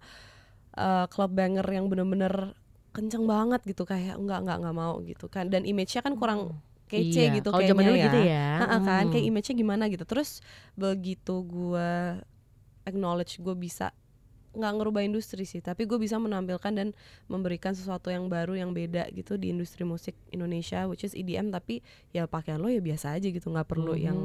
uh, 0.73 1.05
club 1.05 1.33
banger 1.33 1.65
yang 1.67 1.85
bener-bener 1.85 2.53
kenceng 2.93 3.25
banget 3.25 3.61
gitu 3.65 3.83
kayak 3.83 4.15
enggak 4.15 4.39
enggak 4.41 4.57
enggak 4.61 4.75
mau 4.75 4.95
gitu 5.01 5.25
kan 5.25 5.49
dan 5.49 5.65
image-nya 5.65 5.99
kan 5.99 6.13
kurang 6.13 6.61
kece 6.85 7.25
Iya, 7.25 7.35
gitu 7.35 7.49
kalau 7.49 7.57
kayaknya 7.57 7.71
zaman 7.73 7.83
dulu 7.83 7.97
ya. 7.97 8.05
gitu 8.05 8.19
ya. 8.21 8.45
Ha-ha 8.61 8.77
kan 8.79 9.03
Hmm. 9.03 9.11
kayak 9.11 9.25
image-nya 9.25 9.55
gimana 9.57 9.83
gitu 9.89 10.05
terus 10.05 10.29
begitu 10.73 11.41
gue 11.41 11.91
acknowledge 12.83 13.39
gue 13.39 13.55
bisa 13.55 13.89
nggak 14.53 14.73
ngerubah 14.77 15.01
industri 15.01 15.43
sih 15.43 15.59
tapi 15.59 15.83
gue 15.83 15.97
bisa 15.97 16.15
menampilkan 16.15 16.71
dan 16.71 16.93
memberikan 17.25 17.73
sesuatu 17.73 18.07
yang 18.07 18.29
baru 18.29 18.53
yang 18.53 18.69
beda 18.69 19.09
gitu 19.09 19.33
di 19.33 19.49
industri 19.49 19.81
musik 19.81 20.13
Indonesia 20.29 20.85
which 20.85 21.01
is 21.01 21.11
EDM 21.11 21.49
tapi 21.49 21.81
ya 22.09 22.25
pakaian 22.25 22.61
lo 22.61 22.69
ya 22.69 22.77
biasa 22.77 23.17
aja 23.17 23.27
gitu 23.27 23.49
nggak 23.49 23.65
perlu 23.65 23.97
Mhm. 23.97 24.03
yang 24.03 24.19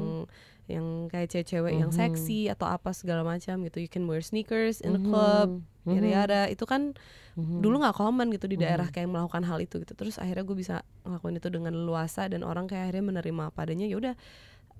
yang 0.69 0.85
kayak 1.09 1.33
cewek-cewek 1.33 1.73
yang 1.75 1.89
Mhm. 1.89 1.97
seksi 1.97 2.45
atau 2.45 2.69
apa 2.69 2.93
segala 2.93 3.25
macam 3.25 3.65
gitu 3.65 3.81
you 3.81 3.89
can 3.89 4.05
wear 4.05 4.21
sneakers 4.21 4.79
in 4.79 4.93
the 4.93 5.01
Mhm. 5.01 5.09
club 5.09 5.47
Mhm. 5.83 5.93
yada 5.97 6.07
yada 6.07 6.41
itu 6.45 6.61
kan 6.63 6.93
Mhm. 7.33 7.65
dulu 7.65 7.81
nggak 7.81 7.97
common 7.97 8.29
gitu 8.29 8.45
di 8.45 8.53
daerah 8.55 8.85
Mhm. 8.85 8.93
kayak 8.93 9.09
melakukan 9.09 9.43
hal 9.49 9.57
itu 9.57 9.81
gitu 9.81 9.97
terus 9.97 10.21
akhirnya 10.21 10.45
gue 10.45 10.53
bisa 10.53 10.85
ngelakuin 11.09 11.41
itu 11.41 11.49
dengan 11.49 11.73
leluasa 11.73 12.29
dan 12.29 12.45
orang 12.45 12.69
kayak 12.69 12.93
akhirnya 12.93 13.17
menerima 13.17 13.49
apa 13.49 13.65
adanya 13.65 13.89
ya 13.89 13.97
udah 13.97 14.13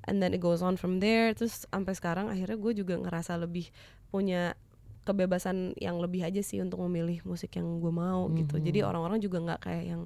and 0.05 0.21
then 0.21 0.29
it 0.29 0.39
goes 0.39 0.61
on 0.61 0.77
from 0.77 1.01
there 1.01 1.33
terus 1.33 1.65
sampai 1.65 1.97
sekarang 1.97 2.29
akhirnya 2.29 2.55
gue 2.55 2.73
juga 2.77 2.95
ngerasa 2.95 3.41
lebih 3.41 3.73
punya 4.07 4.53
kebebasan 5.09 5.57
yang 5.75 5.97
lebih 5.97 6.21
aja 6.21 6.39
sih 6.39 6.57
untuk 6.57 6.77
memilih 6.81 7.19
musik 7.23 7.49
yang 7.51 7.65
gue 7.77 7.89
mau 7.91 8.29
gitu 8.31 8.55
Mhm. 8.55 8.63
jadi 8.63 8.79
orang-orang 8.83 9.17
juga 9.17 9.37
nggak 9.39 9.59
kayak 9.61 9.85
yang 9.87 10.01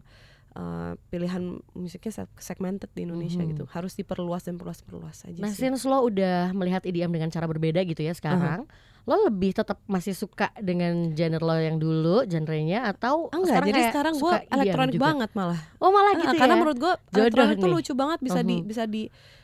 uh, 0.54 0.94
pilihan 1.10 1.44
musiknya 1.74 2.14
seg- 2.16 2.40
segmented 2.40 2.88
di 2.90 3.04
Indonesia 3.04 3.40
Mhm. 3.40 3.50
gitu 3.52 3.64
harus 3.68 3.94
diperluas 3.94 4.44
dan 4.44 4.56
perluas 4.56 4.80
perluas 4.80 5.18
aja 5.24 5.36
Nah, 5.36 5.50
sih 5.50 5.68
since 5.68 5.84
lo 5.84 6.00
udah 6.04 6.52
melihat 6.52 6.82
EDM 6.82 7.12
dengan 7.12 7.28
cara 7.28 7.44
berbeda 7.44 7.82
gitu 7.82 8.00
ya 8.00 8.14
sekarang, 8.14 8.64
lo 9.04 9.16
lebih 9.24 9.52
tetap 9.52 9.82
masih 9.86 10.14
suka 10.14 10.54
dengan 10.58 11.12
genre 11.12 11.42
lo 11.42 11.56
yang 11.58 11.76
dulu, 11.76 12.24
genrenya 12.24 12.88
atau 12.88 13.28
enggak 13.30 13.50
sekarang 13.52 13.68
jadi 13.68 13.82
sekarang 13.90 14.14
gue 14.16 14.36
elektronik 14.48 14.94
juga? 14.94 15.06
banget 15.06 15.30
malah 15.34 15.60
Oh 15.78 15.90
malah 15.90 16.14
Ah, 16.14 16.20
gitu 16.22 16.36
karena 16.38 16.54
ya. 16.54 16.60
menurut 16.62 16.78
gue 16.78 16.94
elektronik 17.14 17.58
tuh 17.58 17.68
nih. 17.68 17.76
lucu 17.76 17.94
banget 17.94 18.20
bisa 18.22 18.40
di 18.42 18.56
Mhm. 18.56 18.66
bisa 18.66 18.84
di 18.86 19.04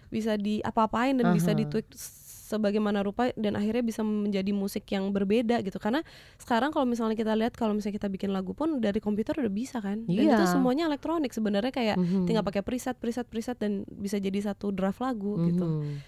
bisa 0.09 0.33
di 0.35 0.57
apa-apain 0.61 1.17
dan 1.17 1.29
bisa 1.31 1.51
Aha. 1.51 1.59
ditweak 1.59 1.85
sebagaimana 2.49 3.05
rupa 3.05 3.29
dan 3.37 3.53
akhirnya 3.53 3.85
bisa 3.85 4.01
menjadi 4.01 4.49
musik 4.49 4.89
yang 4.89 5.13
berbeda 5.13 5.61
gitu 5.61 5.77
karena 5.77 6.01
sekarang 6.41 6.73
kalau 6.73 6.89
misalnya 6.89 7.13
kita 7.13 7.37
lihat 7.37 7.53
kalau 7.53 7.77
misalnya 7.77 8.01
kita 8.01 8.09
bikin 8.09 8.33
lagu 8.33 8.57
pun 8.57 8.81
dari 8.81 8.97
komputer 8.97 9.37
udah 9.37 9.53
bisa 9.53 9.77
kan 9.77 10.01
dan 10.03 10.23
Iya. 10.25 10.33
itu 10.33 10.45
semuanya 10.49 10.89
elektronik 10.89 11.29
sebenarnya 11.29 11.69
kayak 11.69 11.95
Mhm. 11.95 12.25
tinggal 12.25 12.41
pakai 12.41 12.65
preset 12.65 12.97
preset 12.97 13.29
preset 13.29 13.61
dan 13.61 13.85
bisa 13.87 14.17
jadi 14.17 14.41
satu 14.41 14.73
draft 14.73 14.97
lagu 14.97 15.37
gitu 15.45 15.61
Mhm. 15.61 16.01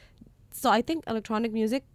so 0.49 0.67
I 0.67 0.81
think 0.81 1.05
electronic 1.05 1.53
music 1.53 1.85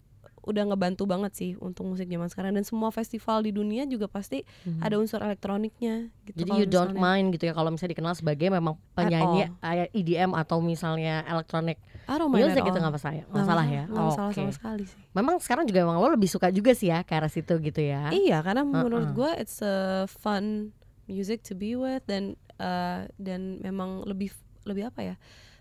udah 0.47 0.63
ngebantu 0.65 1.05
banget 1.05 1.33
sih 1.35 1.51
untuk 1.59 1.85
musik 1.85 2.07
zaman 2.07 2.31
sekarang 2.31 2.55
dan 2.55 2.63
semua 2.63 2.89
festival 2.89 3.43
di 3.43 3.51
dunia 3.51 3.83
juga 3.85 4.07
pasti 4.07 4.47
Mhm. 4.63 4.79
ada 4.79 4.95
unsur 4.95 5.19
elektroniknya 5.19 6.07
gitu 6.25 6.47
Jadi 6.47 6.51
you 6.57 6.67
don't 6.67 6.95
mind 6.95 7.35
gitu 7.35 7.51
ya 7.51 7.53
kalau 7.53 7.69
misalnya 7.69 7.93
dikenal 7.93 8.15
sebagai 8.15 8.47
memang 8.49 8.79
penyanyi 8.93 9.51
eh, 9.59 9.91
EDM 9.93 10.33
atau 10.33 10.59
misalnya 10.59 11.27
elektronik 11.27 11.83
mind 12.07 12.31
music 12.33 12.63
gitu 12.63 12.79
nggak 12.79 12.95
masalah 12.95 13.13
ya? 13.13 13.25
Nggak 13.25 13.35
Nggak 13.35 13.47
salah 13.47 13.67
ya? 13.67 13.85
nggak 13.85 14.05
masalah 14.07 14.31
Oke. 14.31 14.39
sama 14.39 14.53
sekali 14.55 14.85
sih 14.87 14.99
Memang 15.11 15.35
sekarang 15.39 15.65
juga 15.67 15.79
emang 15.83 15.99
lo 15.99 16.09
lebih 16.09 16.29
suka 16.29 16.49
juga 16.49 16.71
sih 16.71 16.89
ya 16.89 17.03
ke 17.03 17.13
arah 17.13 17.27
situ 17.27 17.59
gitu 17.59 17.81
ya? 17.81 18.09
Iya, 18.09 18.39
karena 18.41 18.63
menurut 18.63 19.11
Uh-uh. 19.11 19.19
gue 19.19 19.31
it's 19.37 19.59
a 19.59 19.75
fun 20.07 20.71
music 21.05 21.43
to 21.43 21.53
be 21.53 21.75
with 21.75 22.05
dan 22.05 22.39
uh, 22.57 23.11
dan 23.17 23.59
memang 23.59 24.05
lebih 24.05 24.31
lebih 24.63 24.87
apa 24.87 25.03
ya? 25.03 25.17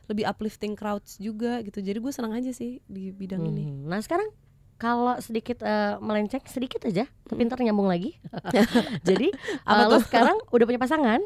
Lebih 0.06 0.22
uplifting 0.24 0.74
crowds 0.74 1.18
juga 1.18 1.58
gitu. 1.62 1.82
Jadi 1.82 1.98
gue 1.98 2.14
senang 2.14 2.30
aja 2.32 2.52
sih 2.52 2.78
di 2.86 3.10
bidang 3.10 3.42
ini. 3.44 3.66
Mhm. 3.66 3.90
Nah 3.90 3.98
sekarang 3.98 4.30
kalau 4.76 5.16
sedikit 5.24 5.64
eh, 5.64 5.96
melenceng 6.04 6.44
sedikit 6.48 6.84
aja, 6.84 7.08
tapi 7.28 7.48
ntar 7.48 7.60
nyambung 7.64 7.88
lagi. 7.88 8.16
Jadi 9.08 9.32
Apa 9.70 9.88
eh, 9.88 9.88
lo 9.88 9.98
sekarang 10.04 10.38
udah 10.52 10.66
punya 10.68 10.82
pasangan? 10.82 11.22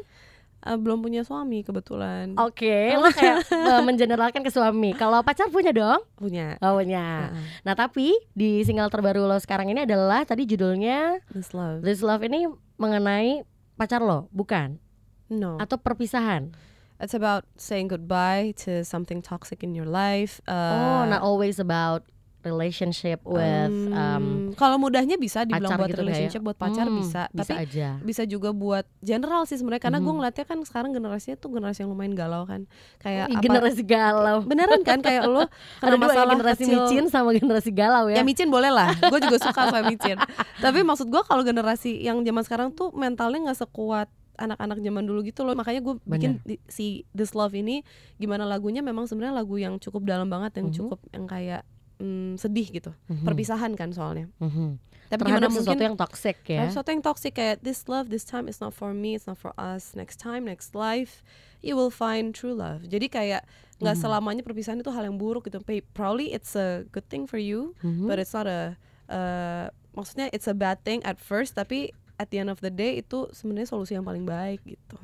Uh, 0.60 0.76
belum 0.76 1.00
punya 1.00 1.24
suami 1.24 1.64
kebetulan. 1.64 2.36
Oke, 2.36 2.92
lo 2.92 3.08
kayak 3.08 3.48
eh, 3.48 3.80
mengeneralkan 3.80 4.44
ke 4.44 4.52
suami. 4.52 4.92
Kalau 4.92 5.24
pacar 5.24 5.48
punya 5.48 5.72
dong? 5.72 6.04
Punya. 6.20 6.60
Oh 6.60 6.76
punya. 6.76 7.32
Uh-uh. 7.32 7.64
Nah 7.64 7.72
tapi 7.72 8.12
di 8.36 8.60
single 8.60 8.92
terbaru 8.92 9.24
lo 9.24 9.40
sekarang 9.40 9.72
ini 9.72 9.88
adalah 9.88 10.20
tadi 10.28 10.44
judulnya 10.44 11.16
This 11.32 11.56
love. 11.56 11.80
This 11.80 12.04
Love 12.04 12.28
ini 12.28 12.44
mengenai 12.76 13.40
pacar 13.80 14.04
lo, 14.04 14.28
bukan? 14.36 14.76
No. 15.32 15.56
Atau 15.56 15.80
perpisahan? 15.80 16.52
It's 17.00 17.16
about 17.16 17.48
saying 17.56 17.88
goodbye 17.88 18.52
to 18.68 18.84
something 18.84 19.24
toxic 19.24 19.64
in 19.64 19.72
your 19.72 19.88
life. 19.88 20.44
oh, 20.44 20.52
Uh, 20.52 21.08
not 21.08 21.24
always 21.24 21.56
about 21.56 22.04
relationship 22.42 23.20
with 23.22 23.70
um, 23.86 23.92
um, 23.92 24.24
kalau 24.54 24.76
mudahnya 24.76 25.14
bisa 25.14 25.42
dibilang 25.42 25.74
buat 25.74 25.86
gitu 25.86 25.96
ya? 25.96 26.02
relationship 26.02 26.40
buat 26.40 26.54
pacar 26.54 26.84
Hmm, 26.84 26.96
bisa, 26.96 27.22
bisa 27.28 27.42
tapi 27.46 27.52
aja. 27.58 27.88
bisa 28.00 28.22
juga 28.24 28.50
buat 28.50 28.82
general 28.98 29.44
sih 29.44 29.54
sebenarnya 29.54 29.82
karena 29.82 29.98
gue 29.98 30.06
Mhm. 30.06 30.18
ngeliatnya 30.18 30.44
kan 30.44 30.58
sekarang 30.60 30.90
generasinya 30.90 31.36
tuh 31.36 31.50
generasi 31.50 31.78
yang 31.80 31.90
lumayan 31.90 32.12
galau 32.12 32.42
kan 32.44 32.64
kayak 32.98 33.26
Ih, 33.26 33.36
apa 33.36 33.42
generasi 33.42 33.82
galau. 33.82 34.38
beneran 34.42 34.80
kan 34.80 34.98
kayak 34.98 35.24
lo 35.24 35.44
Ada 35.82 35.96
dua 35.96 36.12
ya, 36.12 36.24
generasi 36.26 36.62
kecil 36.62 36.76
micin 36.78 37.04
sama 37.06 37.30
generasi 37.30 37.70
galau 37.70 38.06
ya. 38.06 38.16
ya 38.16 38.22
micin 38.22 38.48
boleh 38.48 38.68
lah 38.68 38.90
gue 38.94 39.18
juga 39.20 39.38
suka 39.38 39.68
sama 39.68 39.82
micin 39.82 40.16
tapi 40.58 40.80
maksud 40.80 41.06
gue 41.06 41.22
kalau 41.22 41.40
generasi 41.40 41.96
yang 41.98 42.20
zaman 42.20 42.42
sekarang 42.42 42.68
tuh 42.70 42.88
mentalnya 42.90 43.46
nggak 43.46 43.60
sekuat 43.60 44.08
anak-anak 44.36 44.80
zaman 44.80 45.04
dulu 45.04 45.20
gitu 45.22 45.44
loh 45.44 45.52
makanya 45.52 45.80
gue 45.82 46.00
bikin 46.02 46.40
di- 46.42 46.56
si 46.64 47.04
This 47.10 47.32
Love 47.32 47.52
ini 47.52 47.84
gimana 48.16 48.42
lagunya 48.42 48.80
memang 48.80 49.04
sebenarnya 49.04 49.36
lagu 49.36 49.54
yang 49.54 49.76
cukup 49.76 50.00
dalam 50.02 50.26
banget 50.26 50.56
yang 50.56 50.68
Mhm. 50.68 50.74
cukup 50.74 50.96
yang 51.10 51.24
kayak 51.26 51.60
mm, 52.00 52.40
sedih 52.40 52.66
gitu 52.72 52.90
Mhm. 53.06 53.22
perpisahan 53.22 53.72
kan 53.76 53.92
soalnya 53.92 54.26
Mhm. 54.40 54.80
tapi 55.06 55.20
Terhadap 55.22 55.26
gimana 55.26 55.46
sesuatu 55.52 55.76
mungkin 55.76 55.88
yang 55.90 55.98
toxic 55.98 56.36
ya. 56.46 56.60
Sesuatu 56.70 56.88
yang 56.88 57.02
toxic 57.02 57.32
kayak 57.34 57.60
this 57.60 57.84
love, 57.86 58.08
this 58.08 58.22
time 58.22 58.46
is 58.46 58.58
not 58.58 58.70
for 58.70 58.94
me, 58.94 59.18
it's 59.18 59.26
not 59.26 59.34
for 59.34 59.50
us. 59.58 59.92
Next 59.92 60.16
time, 60.16 60.46
next 60.46 60.70
life, 60.72 61.26
you 61.60 61.74
will 61.74 61.90
find 61.90 62.30
true 62.30 62.54
love. 62.54 62.86
Jadi 62.86 63.10
kayak 63.10 63.42
nggak 63.82 63.96
Mhm. 63.98 64.02
selamanya 64.06 64.42
perpisahan 64.46 64.78
itu 64.78 64.86
hal 64.94 65.02
yang 65.02 65.18
buruk 65.18 65.50
gitu. 65.50 65.58
Probably 65.92 66.30
it's 66.30 66.54
a 66.54 66.86
good 66.94 67.02
thing 67.10 67.26
for 67.26 67.42
you, 67.42 67.74
Mhm. 67.82 68.06
but 68.06 68.22
it's 68.22 68.30
not 68.30 68.46
a 68.46 68.78
uh, 69.10 69.66
maksudnya 69.90 70.30
it's 70.30 70.46
a 70.46 70.54
bad 70.54 70.78
thing 70.86 71.02
at 71.02 71.18
first, 71.18 71.58
tapi 71.58 71.90
at 72.14 72.30
the 72.30 72.38
end 72.38 72.46
of 72.46 72.62
the 72.62 72.70
day 72.70 73.02
itu 73.02 73.26
sebenarnya 73.34 73.66
solusi 73.66 73.98
yang 73.98 74.06
paling 74.06 74.22
baik 74.22 74.62
gitu. 74.62 74.94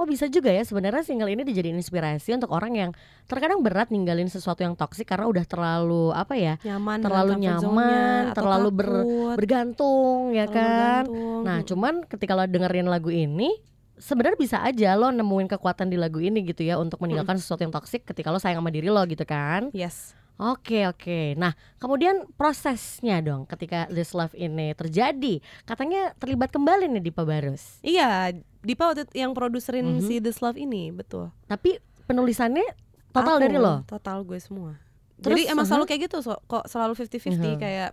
Oh 0.00 0.08
bisa 0.08 0.32
juga 0.32 0.48
ya 0.48 0.64
sebenarnya 0.64 1.04
single 1.04 1.28
ini 1.28 1.44
dijadiin 1.44 1.76
inspirasi 1.76 2.32
untuk 2.32 2.56
orang 2.56 2.72
yang 2.72 2.90
terkadang 3.28 3.60
berat 3.60 3.92
ninggalin 3.92 4.32
sesuatu 4.32 4.64
yang 4.64 4.72
toksik 4.72 5.04
karena 5.04 5.28
udah 5.28 5.44
terlalu 5.44 6.08
apa 6.16 6.40
ya 6.40 6.56
Nyaman, 6.64 7.04
Terlalu 7.04 7.32
nyaman, 7.36 8.22
terlalu 8.32 8.68
ber- 8.72 9.04
bergantung 9.36 10.32
ya 10.32 10.48
terlalu 10.48 10.56
kan. 10.56 11.04
bergantung. 11.04 11.40
Nah 11.44 11.58
cuman 11.68 11.94
ketika 12.08 12.32
lo 12.32 12.48
dengerin 12.48 12.88
lagu 12.88 13.12
ini 13.12 13.52
sebenarnya 14.00 14.40
bisa 14.40 14.56
aja 14.64 14.96
lo 14.96 15.12
nemuin 15.12 15.52
kekuatan 15.52 15.92
di 15.92 16.00
lagu 16.00 16.16
ini 16.16 16.40
gitu 16.48 16.64
ya 16.64 16.80
untuk 16.80 16.96
meninggalkan 17.04 17.36
sesuatu 17.36 17.60
yang 17.60 17.74
toksik 17.76 18.08
ketika 18.08 18.32
lo 18.32 18.40
sayang 18.40 18.64
sama 18.64 18.72
diri 18.72 18.88
lo 18.88 19.04
gitu 19.04 19.28
kan. 19.28 19.68
yes. 19.76 20.16
Oke 20.40 20.88
oke. 20.88 21.36
Nah 21.36 21.52
kemudian 21.76 22.24
prosesnya 22.32 23.20
dong 23.20 23.44
ketika 23.44 23.84
this 23.92 24.16
love 24.16 24.32
ini 24.32 24.72
terjadi 24.72 25.44
katanya 25.68 26.16
terlibat 26.16 26.48
kembali 26.48 26.88
nih 26.88 27.04
di 27.04 27.12
Barus. 27.12 27.76
Iya, 27.84 28.32
Dipa 28.60 28.92
waktu 28.92 29.08
yang 29.12 29.32
produserin 29.32 30.00
Mhm. 30.00 30.04
si 30.04 30.20
This 30.20 30.44
Love 30.44 30.60
ini, 30.60 30.92
betul. 30.92 31.32
Tapi 31.48 31.80
penulisannya 32.04 32.64
total 33.08 33.40
Aku, 33.40 33.44
dari 33.44 33.56
lo. 33.56 33.84
Total 33.88 34.20
gue 34.20 34.36
semua. 34.36 34.76
Terus, 35.20 35.36
Jadi 35.36 35.52
emang 35.52 35.64
aha. 35.64 35.70
selalu 35.76 35.84
kayak 35.88 36.00
gitu 36.08 36.16
so, 36.20 36.36
kok 36.44 36.64
selalu 36.68 36.92
50-50 36.96 37.56
Mhm. 37.56 37.60
kayak 37.60 37.90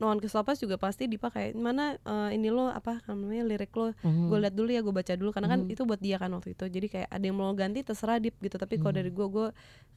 Noan 0.00 0.16
Kesopas 0.16 0.56
juga 0.56 0.74
pasti 0.74 1.04
Dipa 1.04 1.28
kayak 1.28 1.52
mana 1.54 1.94
eh, 1.94 2.30
ini 2.32 2.48
lo 2.48 2.66
apa 2.66 3.04
namanya 3.04 3.44
lirik 3.44 3.68
lo 3.72 3.92
Mhm. 4.00 4.26
gue 4.26 4.38
lihat 4.40 4.54
dulu 4.54 4.70
ya 4.70 4.80
gue 4.80 4.90
baca 4.90 5.12
dulu 5.12 5.30
karena 5.30 5.48
kan 5.48 5.60
Mhm. 5.62 5.72
itu 5.72 5.82
buat 5.84 6.00
dia 6.00 6.16
kan 6.16 6.32
waktu 6.32 6.56
itu 6.56 6.64
jadi 6.66 6.86
kayak 6.88 7.08
ada 7.08 7.22
yang 7.22 7.36
mau 7.36 7.52
ganti 7.52 7.80
terserah 7.80 8.16
Dip 8.16 8.34
gitu 8.38 8.56
tapi 8.56 8.76
kalau 8.76 8.90
Mhm. 8.90 8.98
dari 8.98 9.10
gue 9.10 9.26
gue 9.28 9.46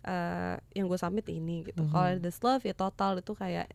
eh, 0.03 0.55
yang 0.73 0.85
gue 0.85 0.97
submit 0.97 1.23
ini 1.25 1.63
gitu 1.63 1.81
Mhm. 1.81 1.89
kalau 1.89 2.07
This 2.19 2.37
Love 2.39 2.61
ya 2.61 2.75
total 2.75 3.17
itu 3.17 3.31
kayak 3.33 3.71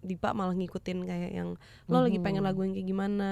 Dipa 0.00 0.30
malah 0.30 0.52
ngikutin 0.52 0.98
kayak 1.02 1.30
yang 1.30 1.56
lo 1.86 1.98
lagi 1.98 2.16
pengen 2.18 2.40
Mhm. 2.40 2.46
lagu 2.46 2.60
yang 2.60 2.72
kayak 2.72 2.86
gimana 2.86 3.28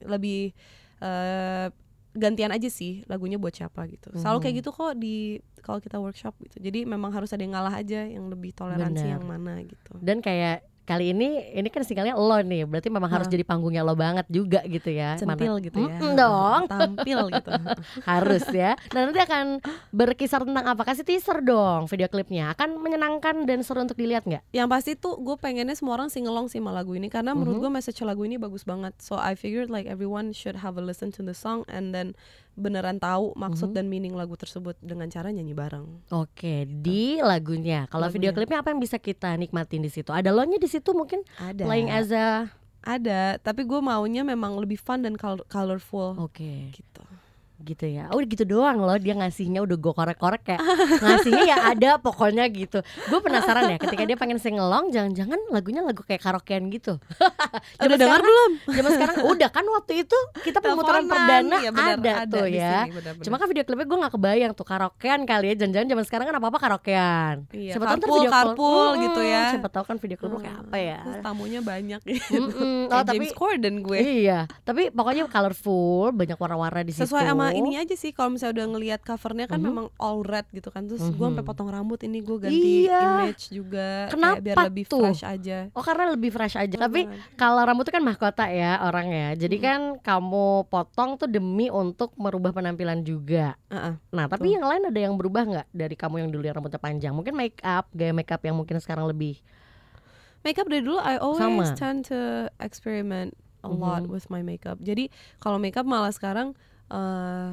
lebih 0.00 0.54
eh, 0.98 1.66
gantian 2.12 2.50
aja 2.50 2.66
sih 2.68 3.02
lagunya 3.04 3.36
buat 3.36 3.52
siapa 3.52 3.86
gitu 3.86 4.10
selalu 4.12 4.38
kayak 4.40 4.54
gitu 4.56 4.70
kok 4.72 4.94
di 4.94 5.38
kalau 5.60 5.78
kita 5.78 5.94
workshop 5.96 6.34
gitu 6.40 6.58
jadi 6.60 6.82
memang 6.84 7.10
harus 7.10 7.30
ada 7.30 7.38
yang 7.38 7.54
ngalah 7.54 7.70
aja 7.72 8.02
yang 8.02 8.26
lebih 8.26 8.50
toleransi 8.50 9.04
Benar. 9.04 9.12
yang 9.12 9.22
mana 9.22 9.62
gitu 9.62 9.94
Dan 9.98 10.18
kayak 10.18 10.66
kali 10.88 11.12
ini 11.12 11.28
ini 11.52 11.68
kan 11.68 11.84
singlenya 11.84 12.16
lo 12.16 12.40
nih, 12.40 12.64
berarti 12.64 12.88
memang 12.88 13.06
harus 13.06 13.28
jadi 13.28 13.44
panggungnya 13.44 13.84
lo 13.84 13.92
banget 13.92 14.24
juga 14.26 14.64
gitu 14.64 14.88
ya. 14.88 15.20
Mana- 15.20 15.36
centil 15.36 15.60
gitu 15.60 15.76
ya 15.78 15.92
Mm-mm 15.92 16.12
dong, 16.14 16.60
tampil 16.66 17.18
gitu 17.30 17.50
harus 18.10 18.44
ya. 18.48 18.72
Nah 18.90 19.00
nanti 19.04 19.20
akan 19.20 19.60
berkisar 19.90 20.42
tentang 20.42 20.64
apa? 20.64 20.82
Kasih 20.82 21.04
teaser 21.04 21.38
dong 21.40 21.84
video 21.86 22.08
klipnya. 22.08 22.50
Akan 22.50 22.78
menyenangkan 22.78 23.44
dan 23.44 23.60
seru 23.60 23.80
untuk 23.80 23.94
dilihat 23.94 24.24
nggak? 24.24 24.40
yang 24.50 24.64
pasti 24.66 24.94
tuh 24.94 25.18
gue 25.18 25.36
pengennya 25.36 25.74
semua 25.74 25.94
orang 25.94 26.08
singelong 26.08 26.46
sih 26.46 26.56
sama 26.56 26.72
lagu 26.72 26.90
ini 26.90 27.06
karena 27.06 27.30
menurut 27.30 27.58
Mhm. 27.58 27.62
gue 27.62 27.72
message 27.74 28.00
lagu 28.00 28.22
ini 28.22 28.36
bagus 28.36 28.62
banget 28.62 28.96
so 28.96 29.14
I 29.14 29.34
figured 29.34 29.68
like 29.68 29.84
everyone 29.84 30.32
should 30.32 30.56
have 30.56 30.74
a 30.74 30.82
listen 30.82 31.12
to 31.12 31.20
the 31.20 31.34
song 31.34 31.68
and 31.68 31.92
then 31.92 32.16
beneran 32.58 32.98
tahu 32.98 33.32
maksud 33.32 33.70
Mhm. 33.70 33.74
dan 33.74 33.84
meaning 33.86 34.12
lagu 34.12 34.34
tersebut 34.34 34.74
dengan 34.78 35.06
cara 35.06 35.30
nyanyi 35.30 35.54
bareng. 35.54 35.86
Oke, 36.10 36.66
di 36.66 37.16
lagunya. 37.18 37.86
Kalau 37.86 38.10
video 38.10 38.30
klipnya 38.30 38.58
apa 38.58 38.68
yang 38.68 38.78
bisa 38.78 38.98
kita 38.98 39.32
nikmatin 39.32 39.80
di 39.80 39.88
situ? 39.88 40.10
Ada 40.10 40.28
lo 40.28 40.42
nya 40.42 40.56
di 40.56 40.66
situ 40.66 40.90
mungkin? 40.90 41.22
Ada. 41.38 41.62
Playing 41.62 41.88
as 41.88 42.10
a 42.10 42.50
ada 42.80 43.36
tapi 43.38 43.62
gue 43.62 43.80
maunya 43.80 44.22
memang 44.22 44.54
lebih 44.56 44.76
fun 44.76 45.00
dan 45.00 45.14
col- 45.14 45.46
colorful. 45.46 46.18
Oke, 46.20 46.70
gitu 46.70 47.02
gitu 47.58 47.84
ya. 47.84 48.06
Oh, 48.08 48.18
gitu 48.18 48.44
doang 48.44 48.78
loh 48.78 48.94
dia 48.96 49.12
ngasihnya 49.12 49.60
udah 49.60 49.76
gue 49.76 49.92
korek-korek 49.92 50.42
kayak 50.44 50.62
ngasihnya 50.98 51.44
ya 51.44 51.56
ada 51.68 51.90
pokoknya 51.98 52.46
gitu. 52.48 52.78
Gue 53.04 53.18
penasaran 53.18 53.66
ya 53.66 53.76
ketika 53.76 54.02
dia 54.02 54.14
pengen 54.14 54.38
singelong 54.38 54.88
jangan-jangan 54.88 55.38
lagunya 55.48 55.82
lagu 55.82 56.02
kayak 56.02 56.20
karaokean 56.20 56.70
gitu. 56.70 57.02
udah 57.82 57.96
dengar 57.96 58.20
belum 58.20 58.50
Zaman 58.68 58.90
sekarang 58.94 59.16
udah 59.26 59.48
kan 59.50 59.64
waktu 59.68 59.92
itu 60.02 60.18
kita 60.42 60.58
pemutaran 60.58 61.04
perdana 61.04 61.56
Iya, 61.58 61.70
benar, 61.70 61.96
ada, 61.98 62.12
tuh 62.24 62.46
di 62.46 62.56
ya. 62.56 62.86
sini, 62.86 62.90
benar-benar. 62.94 63.24
Cuma 63.26 63.36
kan 63.36 63.46
video 63.48 63.64
klipnya 63.64 63.86
gue 63.86 63.98
nggak 63.98 64.14
kebayang 64.14 64.52
tuh 64.54 64.66
karaokean 64.66 65.20
kali 65.24 65.46
ya. 65.50 65.54
Jangan-jangan 65.58 65.88
zaman 65.90 66.04
sekarang 66.06 66.26
kan 66.30 66.36
apa-apa 66.38 66.58
karaokean. 66.60 67.34
Iya, 67.50 67.72
Siapa 67.74 67.84
tahu 67.88 67.98
video 67.98 68.30
carpool 68.30 68.88
gitu 69.02 69.20
ya. 69.20 69.42
Siapa 69.50 69.68
tahu 69.68 69.84
kan 69.84 69.96
video 69.98 70.16
klip 70.16 70.30
lo 70.30 70.38
kayak 70.38 70.56
apa 70.62 70.76
ya. 70.78 70.98
Terus 71.02 71.18
tamunya 71.20 71.60
banyak 71.60 72.00
Mm-mm. 72.06 72.78
Kayak 72.88 72.94
Oh, 72.94 73.02
tapi 73.02 73.16
James 73.20 73.34
Corden 73.34 73.74
gue 73.82 73.98
Iya, 73.98 74.38
tapi 74.62 74.88
pokoknya 74.88 75.26
colorful, 75.28 76.12
banyak 76.12 76.36
warna-warna 76.36 76.80
di 76.82 76.92
situ. 76.92 77.04
sesuai 77.04 77.24
sama 77.26 77.47
ini 77.50 77.76
aja 77.76 77.92
sih 77.92 78.10
kalau 78.10 78.32
misalnya 78.32 78.58
udah 78.58 78.66
ngelihat 78.70 79.00
covernya 79.00 79.44
kan 79.44 79.56
Mhm. 79.56 79.66
memang 79.66 79.86
all 79.96 80.20
red 80.20 80.44
gitu 80.50 80.68
kan 80.68 80.84
terus 80.84 81.00
gue 81.00 81.20
sampai 81.22 81.40
Mhm. 81.40 81.48
potong 81.48 81.68
rambut 81.68 82.00
ini 82.00 82.18
gue 82.18 82.36
ganti 82.38 82.84
Iya. 82.84 83.00
image 83.22 83.44
juga 83.48 84.08
Kenapa 84.08 84.34
kayak 84.34 84.44
biar 84.44 84.56
lebih 84.66 84.84
tuh? 84.84 85.02
fresh 85.04 85.22
aja 85.22 85.58
Oh 85.72 85.80
karena 85.80 86.04
lebih 86.10 86.30
fresh 86.30 86.56
aja. 86.56 86.76
Tapi 86.76 87.00
banget. 87.04 87.20
kalau 87.34 87.60
rambut 87.62 87.84
itu 87.84 87.92
kan 87.92 88.02
mahkota 88.02 88.44
ya 88.46 88.72
orang 88.80 89.06
ya. 89.08 89.28
Jadi 89.36 89.56
Mm. 89.56 89.62
kan 89.62 89.80
kamu 90.00 90.46
potong 90.66 91.10
tuh 91.14 91.26
demi 91.26 91.68
untuk 91.68 92.12
merubah 92.14 92.50
penampilan 92.50 93.00
juga. 93.00 93.54
Heeh. 93.68 93.94
Nah 94.10 94.24
tapi 94.26 94.48
Betul. 94.48 94.56
yang 94.56 94.66
lain 94.66 94.82
ada 94.84 95.00
yang 95.00 95.14
berubah 95.14 95.42
nggak 95.44 95.66
dari 95.70 95.94
kamu 95.94 96.14
yang 96.18 96.30
dulu 96.30 96.42
yang 96.42 96.56
rambutnya 96.56 96.78
panjang? 96.78 97.12
Mungkin 97.12 97.32
make 97.32 97.58
up, 97.60 97.86
gaya 97.90 98.10
make 98.10 98.28
up 98.28 98.40
yang 98.40 98.54
mungkin 98.54 98.76
sekarang 98.78 99.04
lebih. 99.04 99.38
makeup 100.38 100.64
dari 100.64 100.80
dulu 100.80 100.96
I 100.96 101.18
always 101.18 101.42
Sama. 101.66 101.74
tend 101.74 102.06
to 102.06 102.20
experiment 102.58 103.34
a 103.60 103.68
lot 103.68 104.06
Mhm. 104.06 104.08
with 104.08 104.26
my 104.28 104.40
makeup 104.40 104.78
jadi 104.78 105.10
kalau 105.36 105.58
makeup 105.58 105.82
malah 105.82 106.08
sekarang 106.08 106.54
eh 106.88 107.52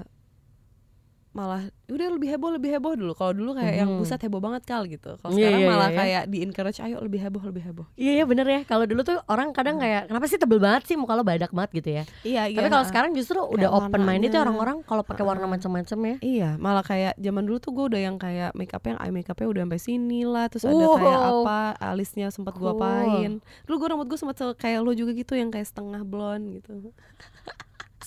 malah 1.35 1.67
udah 1.91 2.15
lebih 2.15 2.31
heboh 2.31 2.47
lebih 2.47 2.71
heboh 2.71 2.95
dulu 2.95 3.11
kalau 3.11 3.35
dulu 3.35 3.59
kayak 3.59 3.75
yang 3.75 3.91
Mhm. 3.91 3.99
buset 3.99 4.23
heboh 4.23 4.39
banget 4.39 4.63
kal 4.63 4.87
gitu 4.87 5.19
kalau 5.19 5.35
Iya, 5.35 5.51
sekarang 5.51 5.59
iya, 5.59 5.67
malah 5.67 5.89
iya, 5.89 5.97
kayak 5.99 6.23
di 6.31 6.37
encourage 6.39 6.79
ayo 6.79 7.03
lebih 7.03 7.19
heboh 7.19 7.43
lebih 7.43 7.59
heboh 7.61 7.85
Iya 7.93 8.11
iya 8.13 8.25
bener 8.25 8.47
ya. 8.47 8.63
Kalau 8.63 8.87
dulu 8.87 9.03
tuh 9.03 9.19
orang 9.27 9.51
kadang 9.51 9.75
kayak 9.75 10.07
kenapa 10.07 10.31
sih 10.31 10.39
tebel 10.39 10.63
banget 10.63 10.87
sih 10.87 10.95
muka 10.95 11.11
lo 11.11 11.27
badak 11.27 11.51
banget 11.51 11.71
gitu 11.75 11.89
ya. 11.91 12.03
iya 12.23 12.47
iya 12.47 12.55
Tapi 12.55 12.67
kalau 12.69 12.79
heeh. 12.79 12.87
sekarang 12.87 13.11
justru 13.11 13.35
udah 13.35 13.67
open 13.69 13.99
minded 14.01 14.31
ya 14.31 14.39
warnanya. 14.39 14.43
orang-orang 14.47 14.77
kalau 14.81 15.03
pakai 15.03 15.23
warna 15.25 15.43
macam-macam 15.45 15.99
ya. 15.99 16.15
Iya, 16.23 16.49
malah 16.55 16.83
kayak 16.83 17.19
zaman 17.19 17.43
dulu 17.43 17.57
tuh 17.59 17.71
gue 17.73 17.85
udah 17.91 18.01
yang 18.01 18.15
kayak 18.15 18.55
make 18.55 18.71
up 18.71 18.83
yang 18.85 18.95
eye 18.97 19.11
make 19.11 19.27
upnya 19.27 19.47
udah 19.51 19.61
sampai 19.67 19.81
sini 19.81 20.23
lah, 20.23 20.47
terus 20.47 20.63
ada 20.63 20.71
kayak 20.71 21.19
Wow. 21.19 21.35
apa 21.43 21.59
alisnya 21.85 22.31
sempat 22.31 22.55
gua 22.55 22.71
Cool. 22.71 22.79
apain. 22.79 23.31
Dulu 23.67 23.75
gue 23.75 23.87
rambut 23.89 24.07
gue 24.07 24.15
sempat 24.17 24.35
se- 24.37 24.55
kayak 24.55 24.79
lo 24.79 24.95
juga 24.95 25.11
gitu 25.11 25.35
yang 25.35 25.51
kayak 25.51 25.67
setengah 25.67 25.99
blonde 26.01 26.47
gitu. 26.55 26.95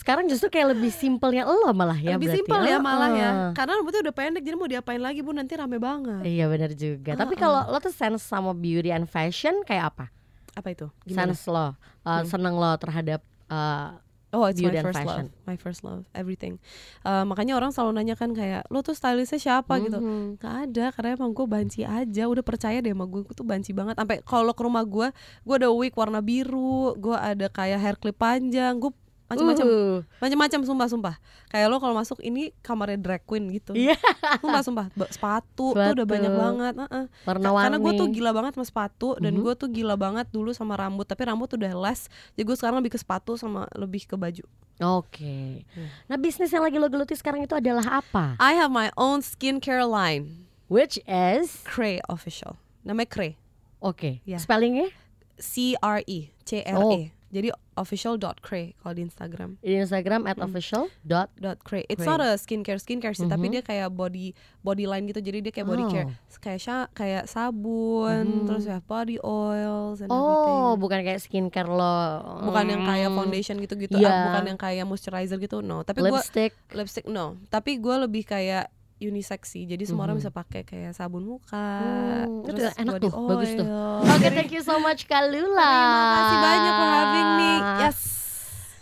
Sekarang 0.08 0.24
justru 0.24 0.48
kayak 0.48 0.72
lebih 0.72 0.88
simpelnya 0.88 1.44
lo 1.44 1.68
malah 1.70 1.92
ya 1.94 2.16
Lebih 2.16 2.32
simpel 2.32 2.64
ya 2.64 2.80
malah 2.80 3.12
ya, 3.12 3.30
karena 3.52 3.76
rambutnya 3.76 4.00
udah 4.08 4.14
pendek 4.16 4.40
jadi 4.40 4.56
mau 4.56 4.64
diapain 4.64 4.96
lagi 4.96 5.20
bu 5.20 5.36
nanti 5.36 5.52
rame 5.52 5.76
banget. 5.76 6.24
Iya 6.24 6.48
benar 6.48 6.72
juga. 6.72 7.12
Tapi 7.12 7.36
kalau 7.36 7.68
lo 7.68 7.76
tuh 7.76 7.92
sense 7.92 8.24
sama 8.24 8.56
beauty 8.56 8.88
and 8.88 9.04
fashion 9.04 9.60
kayak 9.68 9.92
apa? 9.92 10.08
Apa 10.56 10.72
itu? 10.72 10.88
Gimana? 11.04 11.36
Sense 11.36 11.44
lo, 11.44 11.60
uh, 11.60 11.68
Hmm. 12.08 12.24
seneng 12.24 12.56
lo 12.56 12.72
terhadap 12.80 13.20
uh, 13.52 14.00
Oh, 14.28 14.44
it's 14.44 14.60
Beauty 14.60 14.76
my 14.76 14.84
first 14.84 15.00
fashion. 15.00 15.32
love, 15.32 15.44
my 15.44 15.56
first 15.56 15.80
love, 15.80 16.04
everything. 16.12 16.60
Eh, 17.00 17.24
makanya 17.24 17.56
orang 17.56 17.72
selalu 17.72 17.96
nanya 17.96 18.12
kan 18.12 18.36
kayak 18.36 18.68
lo 18.68 18.80
tuh 18.80 18.92
stylistnya 18.92 19.40
siapa 19.40 19.80
gitu. 19.80 19.96
mhm. 19.96 20.36
Gak 20.36 20.54
ada 20.68 20.84
karena 20.92 21.08
emang 21.16 21.32
gue 21.32 21.44
banci 21.44 21.80
aja 21.80 22.28
udah 22.28 22.44
percaya 22.44 22.76
deh 22.80 22.92
sama 22.92 23.08
gue 23.08 23.24
gue 23.24 23.32
tuh 23.32 23.44
banci 23.44 23.72
banget 23.72 23.96
sampai 23.96 24.20
kalau 24.20 24.52
ke 24.52 24.60
rumah 24.60 24.84
gue 24.84 25.08
gue 25.16 25.54
ada 25.56 25.68
wig 25.68 25.92
warna 25.92 26.20
biru 26.20 26.92
gue 26.96 27.16
ada 27.16 27.48
kayak 27.48 27.80
hair 27.80 27.96
clip 27.96 28.16
panjang 28.16 28.76
gue 28.76 28.92
macam-macam 29.28 29.64
Uh, 29.64 30.00
macam-macam 30.18 30.60
sumpah 30.64 30.88
sumpah 30.88 31.14
kayak 31.46 31.68
lo 31.68 31.76
kalau 31.76 31.92
masuk 31.92 32.16
ini 32.20 32.48
kamarnya 32.58 32.96
drag 32.96 33.22
queen 33.22 33.44
gitu 33.50 33.72
Iya. 33.72 33.92
sumpah 34.40 34.62
sumpah 34.62 34.86
Ba- 34.90 35.08
sepatu, 35.08 35.70
tuh 35.70 35.76
udah 35.76 35.92
Sepatu. 35.94 36.08
banyak 36.08 36.32
banget 36.34 36.74
Heeh. 36.78 37.04
warna-warni. 37.22 37.62
karena 37.62 37.78
gue 37.78 37.92
tuh 37.94 38.08
gila 38.10 38.30
banget 38.32 38.52
sama 38.54 38.64
sepatu 38.64 39.08
dan 39.16 39.32
Mhm. 39.32 39.40
gue 39.42 39.52
tuh 39.54 39.68
gila 39.68 39.94
banget 39.94 40.26
dulu 40.28 40.50
sama 40.50 40.74
rambut 40.74 41.04
tapi 41.04 41.22
rambut 41.22 41.48
udah 41.50 41.72
les 41.78 42.00
jadi 42.32 42.42
gue 42.42 42.56
sekarang 42.56 42.76
lebih 42.78 42.92
ke 42.92 42.98
sepatu 42.98 43.36
sama 43.36 43.68
lebih 43.72 44.02
ke 44.02 44.16
baju 44.16 44.44
Oke. 44.78 45.66
Nah 46.06 46.14
bisnis 46.14 46.48
yang 46.48 46.62
lagi 46.62 46.76
lo 46.76 46.86
geluti 46.86 47.12
sekarang 47.12 47.42
itu 47.42 47.52
adalah 47.52 47.98
apa? 47.98 48.38
I 48.38 48.54
have 48.54 48.70
my 48.70 48.94
own 48.94 49.20
skincare 49.20 49.82
line, 49.82 50.46
Which 50.66 51.02
is 51.02 51.66
Cray 51.66 51.98
Official. 52.06 52.54
Namanya 52.80 53.10
Cray, 53.10 53.32
Oke. 53.78 54.22
Ya. 54.22 54.38
Spellingnya 54.38 54.86
C 55.34 55.74
R 55.76 56.00
E 56.04 56.30
C 56.42 56.62
R 56.62 56.78
Oh. 56.78 56.94
Jadi 57.28 57.48
official.cray 57.74 58.72
kalau 58.74 58.92
di 58.92 59.02
Instagram. 59.02 59.50
di 59.58 59.76
Instagram 59.76 60.24
at 60.24 60.38
official 60.38 60.88
dot 61.02 61.28
dot 61.34 61.60
cray. 61.60 61.84
It's 61.86 62.00
Cray. 62.00 62.08
not 62.08 62.20
a 62.20 62.34
skincare 62.34 62.76
skincare 62.76 63.12
sih, 63.12 63.26
tapi 63.26 63.48
dia 63.48 63.60
kayak 63.60 63.90
body 63.90 64.32
body 64.60 64.84
line 64.84 65.04
gitu. 65.06 65.20
Jadi 65.20 65.44
dia 65.44 65.52
kayak 65.52 65.66
body 65.66 65.84
Oh. 65.84 65.90
care, 65.90 66.08
kayak 66.38 66.58
sya, 66.58 66.76
kayak 66.90 67.24
sabun, 67.26 68.44
terus 68.44 68.64
ya 68.64 68.80
body 68.80 69.20
oils 69.20 70.00
and 70.00 70.08
Oh, 70.08 70.16
everything. 70.16 70.80
bukan 70.80 70.98
kayak 71.02 71.20
skincare 71.20 71.68
lo. 71.68 71.98
Bukan 72.44 72.64
yang 72.66 72.82
kayak 72.82 73.08
Hmm, 73.08 73.18
foundation 73.18 73.56
gitu-gitu, 73.58 73.94
Iya. 73.94 74.08
ah, 74.08 74.20
bukan 74.26 74.44
yang 74.46 74.58
kayak 74.58 74.84
moisturizer 74.84 75.36
gitu, 75.36 75.60
no. 75.60 75.82
Tapi 75.82 76.00
gua 76.00 76.18
lipstick. 76.18 76.56
lipstick 76.70 77.06
no. 77.06 77.36
Tapi 77.48 77.76
gue 77.76 77.96
lebih 78.00 78.24
kayak 78.24 78.72
unisex 79.00 79.48
sih. 79.48 79.64
Jadi 79.64 79.84
semua 79.84 80.04
orang 80.04 80.16
bisa 80.16 80.28
pakai 80.28 80.62
kayak 80.62 80.92
sabun 80.92 81.24
muka, 81.24 81.54
Hmm, 81.80 82.42
itu 82.42 82.50
terus 82.52 82.74
enak 82.76 82.92
body 82.94 83.04
tuh, 83.04 83.12
bagus 83.24 83.50
tuh. 83.52 83.64
oil. 83.64 84.02
Oke, 84.04 84.28
thank 84.28 84.50
you 84.50 84.60
so 84.60 84.78
much 84.78 85.04
Kalula. 85.04 85.72
Terima 85.72 86.14
kasih 86.16 86.38
banyak 86.40 86.72
for 86.72 86.88
having 86.88 87.30
me. 87.34 87.52
Yes. 87.80 87.98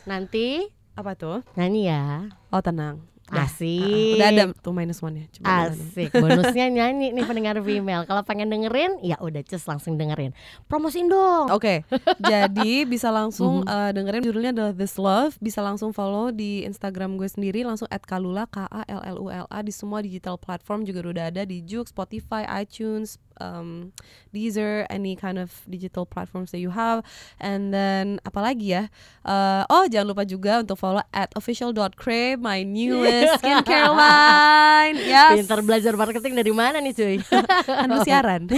Nanti 0.03 0.47
Apa 0.93 1.13
tuh? 1.13 1.45
nyanyi 1.53 1.87
ya. 1.87 2.05
Oh 2.49 2.61
tenang. 2.61 3.05
Udah. 3.27 3.51
Asik. 3.51 4.15
Udah 4.15 4.29
ada 4.31 4.45
tuh 4.55 4.71
minus 4.71 5.03
one-nya. 5.03 5.27
Coba 5.35 5.43
gimana? 5.43 5.75
Asik, 5.75 6.11
bonusnya 6.15 6.67
nyanyi 6.71 7.11
nih 7.11 7.25
pendengar 7.27 7.59
female. 7.59 8.07
Kalau 8.07 8.23
pengen 8.23 8.49
dengerin, 8.55 9.03
ya 9.03 9.19
udah 9.19 9.43
cus 9.43 9.67
langsung 9.67 9.99
dengerin. 9.99 10.31
Promosiin 10.71 11.11
dong. 11.11 11.51
Oke, 11.51 11.83
jadi 12.23 12.87
bisa 12.87 13.11
langsung 13.11 13.67
eh, 13.67 13.91
dengerin 13.91 14.23
judulnya 14.23 14.55
adalah 14.55 14.73
This 14.79 14.95
Love. 14.95 15.35
Bisa 15.43 15.59
langsung 15.59 15.91
follow 15.91 16.31
di 16.31 16.63
Instagram 16.63 17.19
gue 17.19 17.27
sendiri 17.27 17.67
langsung 17.67 17.91
@kalula 18.07 18.47
k 18.47 18.63
a 18.71 18.83
l 18.87 19.03
l 19.03 19.17
u 19.19 19.27
l 19.27 19.47
a 19.51 19.59
di 19.59 19.75
semua 19.75 19.99
digital 20.07 20.39
platform 20.39 20.87
juga 20.87 21.03
udah 21.03 21.27
ada 21.35 21.43
di 21.43 21.67
Joox, 21.67 21.91
Spotify, 21.91 22.47
iTunes, 22.63 23.19
um, 23.41 23.93
Deezer, 24.33 24.87
any 24.91 25.17
kind 25.17 25.39
of 25.39 25.53
digital 25.69 26.05
platforms 26.05 26.53
that 26.53 26.61
you 26.61 26.71
have. 26.71 27.03
And 27.41 27.73
then 27.73 28.21
apalagi 28.25 28.77
ya? 28.77 28.83
Eh, 29.25 29.63
oh 29.73 29.85
jangan 29.89 30.13
lupa 30.13 30.23
juga 30.29 30.61
untuk 30.61 30.77
follow 30.77 31.03
at 31.13 31.33
official.cray 31.35 32.37
my 32.37 32.63
newest 32.63 33.37
skincare 33.41 33.93
line. 33.93 34.97
Yes. 35.01 35.41
Pintar 35.41 35.61
belajar 35.65 35.93
marketing 35.97 36.37
dari 36.37 36.53
mana 36.53 36.79
nih 36.81 36.93
cuy? 36.93 37.17
Kan 37.65 37.89
lu 37.93 38.01
siaran. 38.05 38.49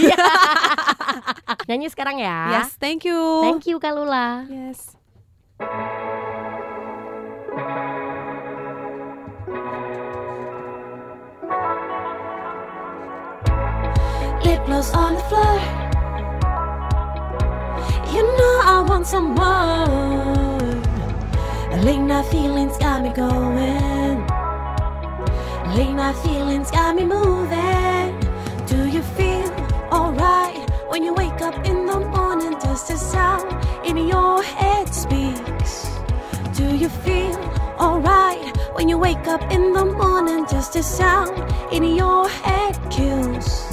Nyanyi 1.69 1.89
sekarang 1.93 2.19
ya. 2.19 2.61
Yes, 2.61 2.75
thank 2.77 3.07
you. 3.07 3.19
Thank 3.45 3.69
you 3.71 3.77
Kalula. 3.79 4.45
Yes. 4.49 4.97
Lip 14.49 14.65
gloss 14.65 14.95
on 14.95 15.15
the 15.15 15.25
floor. 15.31 15.57
You 18.15 18.23
know 18.39 18.55
I 18.73 18.77
want 18.89 19.07
some 19.07 19.29
more. 19.41 19.87
Late 21.87 22.05
night 22.11 22.27
feelings 22.33 22.77
got 22.79 23.03
me 23.03 23.11
going. 23.13 24.17
Late 25.77 25.95
night 26.01 26.17
feelings 26.25 26.71
got 26.71 26.97
me 26.97 27.05
moving. 27.05 28.09
Do 28.73 28.79
you 28.95 29.03
feel 29.19 29.51
alright 29.93 30.59
when 30.91 31.03
you 31.05 31.13
wake 31.13 31.41
up 31.49 31.57
in 31.71 31.85
the 31.91 32.01
morning? 32.17 32.53
Does 32.59 32.91
a 32.91 32.97
sound 32.97 33.49
in 33.85 33.97
your 34.15 34.43
head 34.43 34.87
speaks. 35.03 35.73
Do 36.59 36.67
you 36.83 36.89
feel 36.89 37.37
alright 37.87 38.57
when 38.77 38.89
you 38.89 38.97
wake 38.97 39.27
up 39.35 39.43
in 39.53 39.73
the 39.75 39.85
morning? 39.85 40.47
Just 40.51 40.75
a 40.77 40.83
sound 40.83 41.37
in 41.71 41.85
your 41.85 42.27
head 42.29 42.75
kills. 42.91 43.68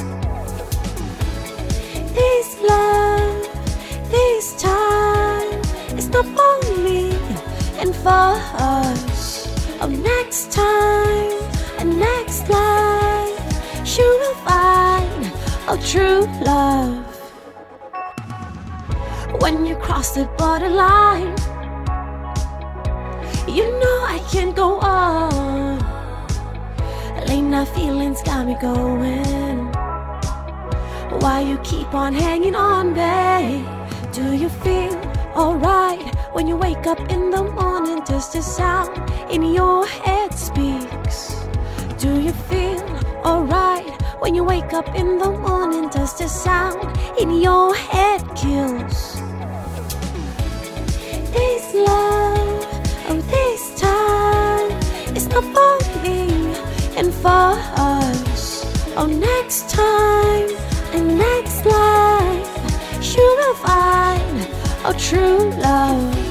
Love, 2.67 4.09
this 4.09 4.61
time, 4.61 5.61
it's 5.97 6.07
not 6.07 6.25
for 6.25 6.81
me 6.81 7.11
and 7.79 7.95
for 7.95 8.33
us. 8.59 9.47
Oh, 9.81 9.87
next 9.87 10.51
time 10.51 11.41
and 11.79 11.99
next 11.99 12.49
life, 12.49 13.97
you 13.97 14.07
will 14.21 14.35
find 14.45 15.31
a 15.67 15.77
true 15.85 16.25
love. 16.43 17.05
When 19.41 19.65
you 19.65 19.75
cross 19.75 20.15
the 20.15 20.25
borderline, 20.37 21.35
you 23.47 23.65
know 23.79 23.97
I 24.07 24.19
can't 24.31 24.55
go 24.55 24.79
on. 24.79 25.79
Late 27.27 27.41
night 27.41 27.67
feelings 27.69 28.21
got 28.23 28.47
me 28.47 28.55
going. 28.61 29.44
Why 31.25 31.41
you 31.41 31.57
keep 31.63 31.91
on 31.95 32.13
hanging 32.13 32.53
on, 32.53 32.93
babe? 32.93 33.65
Do 34.11 34.35
you 34.35 34.47
feel 34.47 34.93
alright 35.35 36.05
when 36.35 36.45
you 36.45 36.55
wake 36.55 36.85
up 36.85 36.99
in 37.09 37.31
the 37.31 37.43
morning? 37.43 38.03
Does 38.03 38.31
the 38.31 38.43
sound 38.43 38.93
in 39.31 39.41
your 39.41 39.87
head 39.87 40.35
speaks. 40.35 41.33
Do 41.97 42.21
you 42.21 42.31
feel 42.31 42.79
alright 43.25 43.89
when 44.21 44.35
you 44.35 44.43
wake 44.43 44.71
up 44.73 44.87
in 44.93 45.17
the 45.17 45.31
morning? 45.31 45.89
Does 45.89 46.15
the 46.15 46.27
sound 46.27 46.95
in 47.17 47.41
your 47.41 47.73
head 47.73 48.21
kills. 48.35 49.15
This 51.33 51.73
love, 51.73 52.67
oh 53.09 53.21
this 53.33 53.81
time, 53.81 54.69
it's 55.15 55.25
not 55.25 55.43
for 55.55 56.01
me 56.03 56.29
and 56.95 57.11
for 57.11 57.57
us. 57.81 58.63
Oh 58.95 59.07
next 59.07 59.71
time 59.71 60.64
and 60.95 61.17
next 61.17 61.65
life, 61.65 63.15
you 63.15 63.27
will 63.39 63.55
find 63.55 64.47
a 64.85 64.93
true 64.97 65.49
love. 65.59 66.24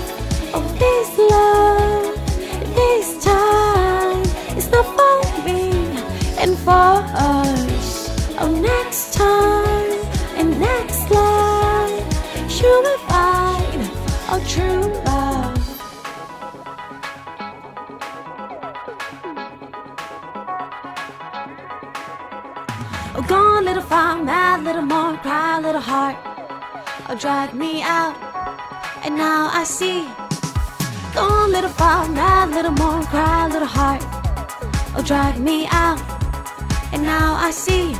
I 37.46 37.50
see. 37.50 37.92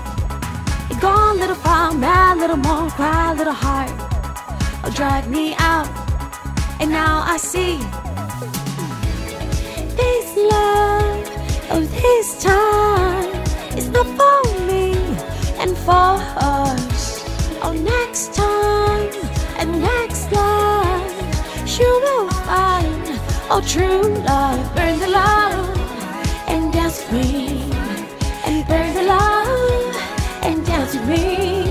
Gone 1.03 1.37
a 1.37 1.39
little 1.39 1.55
far, 1.55 1.93
mad, 1.93 2.39
little 2.39 2.57
more, 2.57 2.89
cry, 2.89 3.35
little 3.35 3.53
heart. 3.53 3.93
Oh, 4.83 4.91
drag 4.95 5.29
me 5.29 5.55
out, 5.59 5.87
and 6.81 6.91
now 6.91 7.23
I 7.27 7.37
see. 7.37 7.77
This 10.01 10.27
love, 10.35 11.29
oh, 11.73 11.85
this 12.01 12.43
time, 12.43 13.29
it's 13.77 13.89
not 13.89 14.07
for 14.19 14.61
me 14.65 14.95
and 15.61 15.77
for 15.77 16.17
us. 16.41 17.23
Oh, 17.61 17.75
next 17.75 18.33
time 18.33 19.11
and 19.59 19.83
next 19.83 20.33
life, 20.33 21.79
you 21.79 21.91
will 22.05 22.31
find 22.49 23.05
oh, 23.51 23.63
true 23.69 24.09
love. 24.25 24.75
Burn 24.75 24.99
the 25.01 25.09
love 25.09 25.74
me. 31.07 31.65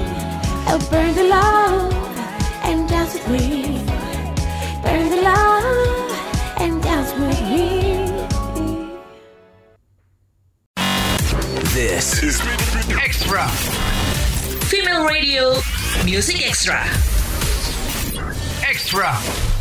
Oh, 0.67 0.87
burn 0.89 1.13
the 1.15 1.23
love 1.23 1.93
and 2.63 2.87
dance 2.89 3.13
with 3.13 3.29
me. 3.29 3.83
Burn 4.81 5.09
the 5.09 5.21
love 5.21 6.59
and 6.59 6.81
dance 6.81 7.11
with 7.13 7.41
me. 7.49 7.83
This 11.73 12.21
is 12.23 12.39
Extra. 13.01 13.47
Female 14.67 15.05
Radio 15.05 15.55
Music 16.05 16.47
Extra. 16.47 16.83
Extra. 18.63 19.52